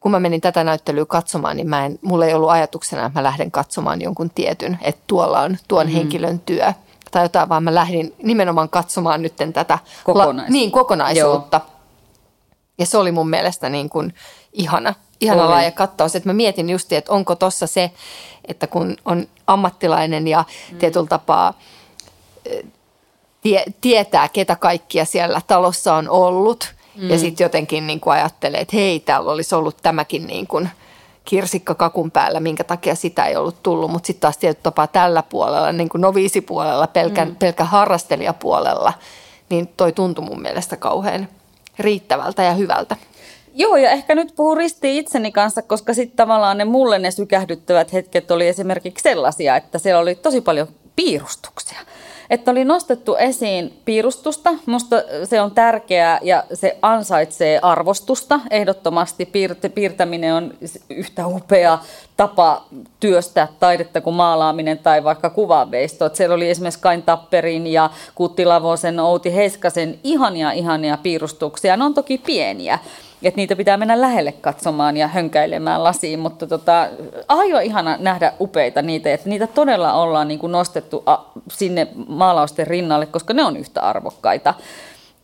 kun 0.00 0.10
mä 0.12 0.20
menin 0.20 0.40
tätä 0.40 0.64
näyttelyä 0.64 1.06
katsomaan, 1.06 1.56
niin 1.56 1.68
mä 1.68 1.86
en, 1.86 1.98
mulla 2.02 2.26
ei 2.26 2.34
ollut 2.34 2.50
ajatuksena, 2.50 3.06
että 3.06 3.18
mä 3.18 3.22
lähden 3.22 3.50
katsomaan 3.50 4.02
jonkun 4.02 4.30
tietyn, 4.30 4.78
että 4.82 5.02
tuolla 5.06 5.40
on 5.40 5.56
tuon 5.68 5.86
mm. 5.86 5.92
henkilön 5.92 6.40
työ 6.40 6.72
tai 7.10 7.24
jotain, 7.24 7.48
vaan 7.48 7.62
mä 7.62 7.74
lähdin 7.74 8.14
nimenomaan 8.22 8.68
katsomaan 8.68 9.22
nyt 9.22 9.34
tätä 9.52 9.78
Kokonais. 10.04 10.46
la, 10.46 10.52
niin, 10.52 10.70
kokonaisuutta. 10.70 11.60
Joo. 11.64 11.78
Ja 12.78 12.86
se 12.86 12.98
oli 12.98 13.12
mun 13.12 13.30
mielestä 13.30 13.68
niin 13.68 13.90
kuin 13.90 14.14
ihana, 14.52 14.94
ihana 15.20 15.42
oli. 15.42 15.50
laaja 15.50 15.70
kattaus. 15.70 16.16
Että 16.16 16.28
mä 16.28 16.32
mietin 16.32 16.70
just, 16.70 16.92
että 16.92 17.12
onko 17.12 17.34
tossa 17.34 17.66
se, 17.66 17.90
että 18.44 18.66
kun 18.66 18.96
on 19.04 19.26
ammattilainen 19.46 20.28
ja 20.28 20.44
mm. 20.72 20.78
tietyllä 20.78 21.06
tapaa 21.06 21.54
tie, 23.42 23.64
tietää, 23.80 24.28
ketä 24.28 24.56
kaikkia 24.56 25.04
siellä 25.04 25.40
talossa 25.46 25.94
on 25.94 26.08
ollut. 26.08 26.74
Mm. 26.96 27.10
Ja 27.10 27.18
sitten 27.18 27.44
jotenkin 27.44 27.86
niin 27.86 28.00
kuin 28.00 28.14
ajattelee, 28.14 28.60
että 28.60 28.76
hei, 28.76 29.00
täällä 29.00 29.32
olisi 29.32 29.54
ollut 29.54 29.76
tämäkin 29.82 30.26
niin 30.26 30.46
kuin 30.46 30.68
kirsikka 31.24 31.74
kakun 31.74 32.10
päällä, 32.10 32.40
minkä 32.40 32.64
takia 32.64 32.94
sitä 32.94 33.24
ei 33.24 33.36
ollut 33.36 33.62
tullut. 33.62 33.90
Mutta 33.90 34.06
sitten 34.06 34.20
taas 34.20 34.36
tietyllä 34.36 34.62
tapaa 34.62 34.86
tällä 34.86 35.22
puolella, 35.22 35.72
niin 35.72 35.88
kuin 35.88 36.00
noviisipuolella, 36.00 36.86
pelkän, 36.86 37.28
mm. 37.28 37.36
pelkän 37.36 37.66
harrastelijapuolella, 37.66 38.92
niin 39.48 39.68
toi 39.76 39.92
tuntui 39.92 40.24
mun 40.24 40.42
mielestä 40.42 40.76
kauhean 40.76 41.28
riittävältä 41.78 42.42
ja 42.42 42.52
hyvältä. 42.52 42.96
Joo, 43.58 43.76
ja 43.76 43.90
ehkä 43.90 44.14
nyt 44.14 44.32
puhun 44.36 44.56
ristiin 44.56 44.96
itseni 44.96 45.32
kanssa, 45.32 45.62
koska 45.62 45.94
sitten 45.94 46.16
tavallaan 46.16 46.58
ne 46.58 46.64
mulle 46.64 46.98
ne 46.98 47.10
sykähdyttävät 47.10 47.92
hetket 47.92 48.30
oli 48.30 48.48
esimerkiksi 48.48 49.02
sellaisia, 49.02 49.56
että 49.56 49.78
siellä 49.78 50.00
oli 50.00 50.14
tosi 50.14 50.40
paljon 50.40 50.68
piirustuksia. 50.96 51.78
Että 52.30 52.50
oli 52.50 52.64
nostettu 52.64 53.16
esiin 53.16 53.80
piirustusta. 53.84 54.50
Musta 54.66 54.96
se 55.24 55.40
on 55.40 55.50
tärkeää 55.50 56.18
ja 56.22 56.44
se 56.54 56.78
ansaitsee 56.82 57.58
arvostusta. 57.62 58.40
Ehdottomasti 58.50 59.28
piirtäminen 59.74 60.34
on 60.34 60.54
yhtä 60.90 61.26
upea 61.26 61.78
tapa 62.16 62.64
työstää 63.00 63.48
taidetta 63.60 64.00
kuin 64.00 64.16
maalaaminen 64.16 64.78
tai 64.78 65.04
vaikka 65.04 65.30
kuvanveisto. 65.30 66.06
Että 66.06 66.16
siellä 66.16 66.34
oli 66.34 66.50
esimerkiksi 66.50 66.80
Kain 66.80 67.02
Tapperin 67.02 67.66
ja 67.66 67.90
Kutti 68.14 68.44
Lavosen, 68.44 69.00
Outi 69.00 69.34
Heiskasen 69.34 69.98
ihania 70.04 70.52
ihania 70.52 70.98
piirustuksia. 71.02 71.76
Ne 71.76 71.84
on 71.84 71.94
toki 71.94 72.18
pieniä 72.18 72.78
että 73.22 73.38
niitä 73.38 73.56
pitää 73.56 73.76
mennä 73.76 74.00
lähelle 74.00 74.32
katsomaan 74.32 74.96
ja 74.96 75.08
hönkäilemään 75.08 75.84
lasiin, 75.84 76.18
mutta 76.18 76.46
tota, 76.46 76.88
aivan 77.28 77.62
ihana 77.62 77.96
nähdä 78.00 78.32
upeita 78.40 78.82
niitä, 78.82 79.12
että 79.12 79.28
niitä 79.28 79.46
todella 79.46 79.92
ollaan 79.92 80.28
niin 80.28 80.40
kuin 80.40 80.52
nostettu 80.52 81.04
sinne 81.52 81.88
maalausten 82.06 82.66
rinnalle, 82.66 83.06
koska 83.06 83.34
ne 83.34 83.44
on 83.44 83.56
yhtä 83.56 83.80
arvokkaita. 83.80 84.54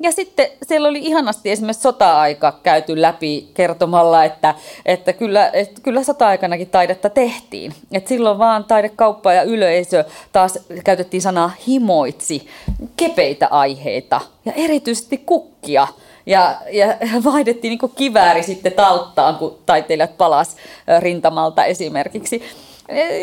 Ja 0.00 0.12
sitten 0.12 0.46
siellä 0.62 0.88
oli 0.88 0.98
ihanasti 0.98 1.50
esimerkiksi 1.50 1.82
sota-aika 1.82 2.58
käyty 2.62 3.02
läpi 3.02 3.50
kertomalla, 3.54 4.24
että, 4.24 4.54
että, 4.86 5.12
kyllä, 5.12 5.50
että 5.52 5.80
kyllä 5.80 6.02
sota-aikanakin 6.02 6.70
taidetta 6.70 7.10
tehtiin. 7.10 7.74
Et 7.92 8.06
silloin 8.06 8.38
vaan 8.38 8.64
taidekauppa 8.64 9.32
ja 9.32 9.42
yleisö 9.42 10.04
taas 10.32 10.58
käytettiin 10.84 11.22
sanaa 11.22 11.50
himoitsi 11.66 12.48
kepeitä 12.96 13.48
aiheita 13.50 14.20
ja 14.44 14.52
erityisesti 14.52 15.18
kukkia– 15.18 15.88
Ja, 16.26 16.54
ja 16.70 16.86
vaihdettiin 17.32 17.70
niin 17.70 17.90
kivääri 17.96 18.42
sitten 18.42 18.72
talttaan, 18.72 19.36
kun 19.36 19.58
taiteilijat 19.66 20.18
palas 20.18 20.56
rintamalta 21.00 21.64
esimerkiksi. 21.64 22.42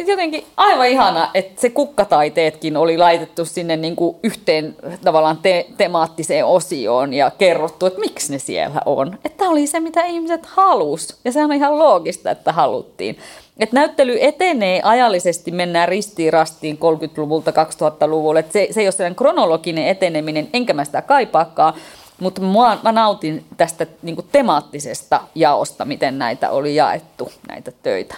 Jotenkin 0.08 0.46
aivan 0.58 0.88
ihana, 0.88 1.32
että 1.34 1.62
se 1.62 1.70
kukkataiteetkin 1.70 2.78
oli 2.78 2.98
laitettu 2.98 3.46
sinne 3.46 3.78
niin 3.78 3.96
kuin 3.96 4.16
yhteen 4.24 4.76
tavallaan 5.04 5.38
te- 5.38 5.66
temaattiseen 5.78 6.46
osioon 6.46 7.14
ja 7.14 7.32
kerrottu, 7.38 7.86
että 7.86 8.00
miksi 8.00 8.32
ne 8.32 8.40
siellä 8.40 8.82
on. 8.86 9.20
Että 9.26 9.50
oli 9.50 9.68
se, 9.68 9.80
mitä 9.80 10.06
ihmiset 10.06 10.46
halus 10.46 11.20
ja 11.26 11.32
se 11.32 11.44
on 11.44 11.54
ihan 11.54 11.80
loogista, 11.80 12.32
että 12.32 12.52
haluttiin. 12.52 13.18
Että 13.60 13.76
näyttely 13.76 14.18
etenee 14.22 14.82
ajallisesti, 14.84 15.52
mennään 15.52 15.88
ristiin 15.88 16.34
rastiin 16.34 16.78
30-luvulta 16.78 17.52
2000-luvulle. 17.52 18.40
Että 18.40 18.54
se, 18.54 18.68
se 18.72 18.80
ei 18.80 18.86
ole 18.86 18.92
sellainen 18.92 19.16
kronologinen 19.16 19.88
eteneminen, 19.88 20.50
enkä 20.54 20.74
mä 20.74 20.86
sitä 20.86 21.02
kaipaakaan, 21.02 21.74
mutta 22.22 22.42
mä, 22.42 22.78
mä 22.84 22.92
nautin 22.92 23.46
tästä 23.58 23.88
niin 24.02 24.16
kuin 24.16 24.28
temaattisesta 24.32 25.22
jaosta, 25.36 25.86
miten 25.86 26.20
näitä 26.20 26.50
oli 26.50 26.76
jaettu, 26.76 27.32
näitä 27.48 27.72
töitä. 27.84 28.16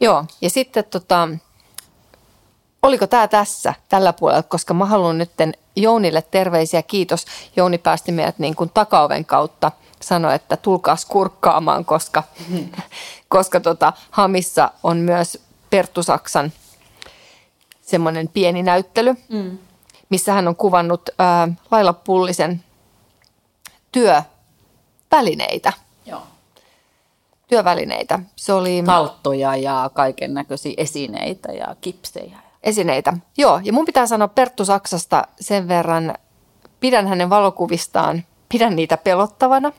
Joo, 0.00 0.24
ja 0.40 0.50
sitten 0.50 0.84
tota, 0.84 1.28
oliko 2.82 3.06
tämä 3.06 3.28
tässä 3.28 3.74
tällä 3.88 4.12
puolella, 4.12 4.42
koska 4.42 4.74
mä 4.74 4.84
haluan 4.84 5.18
nyt 5.18 5.30
Jounille 5.76 6.22
terveisiä. 6.22 6.82
Kiitos. 6.82 7.26
Jouni 7.56 7.78
päästi 7.78 8.12
meidät 8.12 8.38
niin 8.38 8.56
kuin 8.56 8.70
takaoven 8.74 9.24
kautta 9.24 9.72
sanoi, 10.02 10.34
että 10.34 10.56
tulkaas 10.56 11.04
kurkkaamaan, 11.04 11.84
koska, 11.84 12.22
mm. 12.48 12.68
koska 13.28 13.60
tota, 13.60 13.92
Hamissa 14.10 14.70
on 14.82 14.96
myös 14.96 15.38
Perttu 15.70 16.02
Saksan 16.02 16.52
semmoinen 17.82 18.28
pieni 18.28 18.62
näyttely, 18.62 19.14
mm. 19.28 19.58
missä 20.08 20.32
hän 20.32 20.48
on 20.48 20.56
kuvannut 20.56 21.10
ää, 21.18 21.48
Laila 21.70 21.92
Pullisen 21.92 22.64
työvälineitä. 23.96 25.72
Joo. 26.06 26.22
Työvälineitä. 27.48 28.18
Se 28.36 28.52
oli... 28.52 28.82
Talttoja 28.86 29.56
ja 29.56 29.90
kaiken 29.94 30.34
näköisiä 30.34 30.74
esineitä 30.76 31.52
ja 31.52 31.76
kipsejä. 31.80 32.38
Esineitä. 32.62 33.12
Joo, 33.36 33.60
ja 33.64 33.72
mun 33.72 33.84
pitää 33.86 34.06
sanoa 34.06 34.28
Perttu 34.28 34.64
Saksasta 34.64 35.28
sen 35.40 35.68
verran, 35.68 36.14
pidän 36.80 37.06
hänen 37.06 37.30
valokuvistaan, 37.30 38.24
pidän 38.48 38.76
niitä 38.76 38.96
pelottavana. 38.96 39.72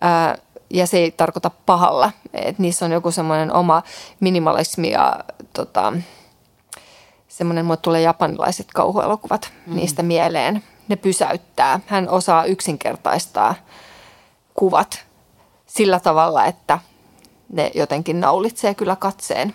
Ää, 0.00 0.38
ja 0.70 0.86
se 0.86 0.98
ei 0.98 1.10
tarkoita 1.10 1.50
pahalla. 1.66 2.12
että 2.32 2.62
niissä 2.62 2.84
on 2.84 2.92
joku 2.92 3.10
semmoinen 3.10 3.52
oma 3.52 3.82
minimalismi 4.20 4.90
ja 4.90 5.16
tota, 5.52 5.92
semmoinen, 7.28 7.64
mulle 7.64 7.76
tulee 7.76 8.00
japanilaiset 8.00 8.66
kauhuelokuvat 8.74 9.52
mm. 9.66 9.76
niistä 9.76 10.02
mieleen. 10.02 10.62
Ne 10.88 10.96
pysäyttää. 10.96 11.80
Hän 11.86 12.08
osaa 12.08 12.44
yksinkertaistaa 12.44 13.54
kuvat 14.54 15.04
sillä 15.66 16.00
tavalla, 16.00 16.44
että 16.44 16.78
ne 17.52 17.70
jotenkin 17.74 18.20
naulitsee 18.20 18.74
kyllä 18.74 18.96
katseen. 18.96 19.54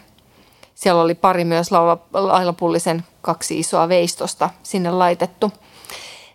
Siellä 0.75 1.01
oli 1.01 1.15
pari 1.15 1.45
myös 1.45 1.71
Laula, 1.71 1.97
Laila 2.13 2.53
Pullisen 2.53 3.03
kaksi 3.21 3.59
isoa 3.59 3.89
veistosta 3.89 4.49
sinne 4.63 4.91
laitettu. 4.91 5.51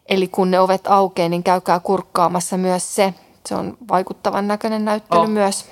Eli 0.08 0.28
kun 0.28 0.50
ne 0.50 0.60
ovet 0.60 0.86
aukeaa, 0.86 1.28
niin 1.28 1.42
käykää 1.42 1.80
kurkkaamassa 1.80 2.56
myös 2.56 2.94
se. 2.94 3.14
Se 3.46 3.54
on 3.54 3.76
vaikuttavan 3.88 4.48
näköinen 4.48 4.84
näyttely 4.84 5.20
oh. 5.22 5.28
myös. 5.28 5.66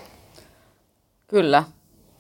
Kyllä. 1.26 1.64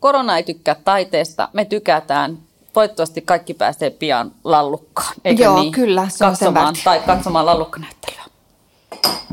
Korona 0.00 0.36
ei 0.36 0.42
tykkää 0.42 0.74
taiteesta. 0.74 1.48
Me 1.52 1.64
tykätään. 1.64 2.38
Toivottavasti 2.72 3.20
kaikki 3.20 3.54
pääsee 3.54 3.90
pian 3.90 4.32
lallukkaan, 4.44 5.14
eikö 5.24 5.42
Joo, 5.42 5.60
niin? 5.60 5.72
kyllä. 5.72 6.08
Se 6.08 6.24
katsomaan, 6.24 6.66
on 6.66 6.74
tai 6.84 7.00
katsomaan 7.06 7.46
lallukkanäyttelyä. 7.46 8.22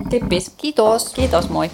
Tippis. 0.10 0.54
Kiitos. 0.58 1.14
Kiitos, 1.14 1.50
moi. 1.50 1.72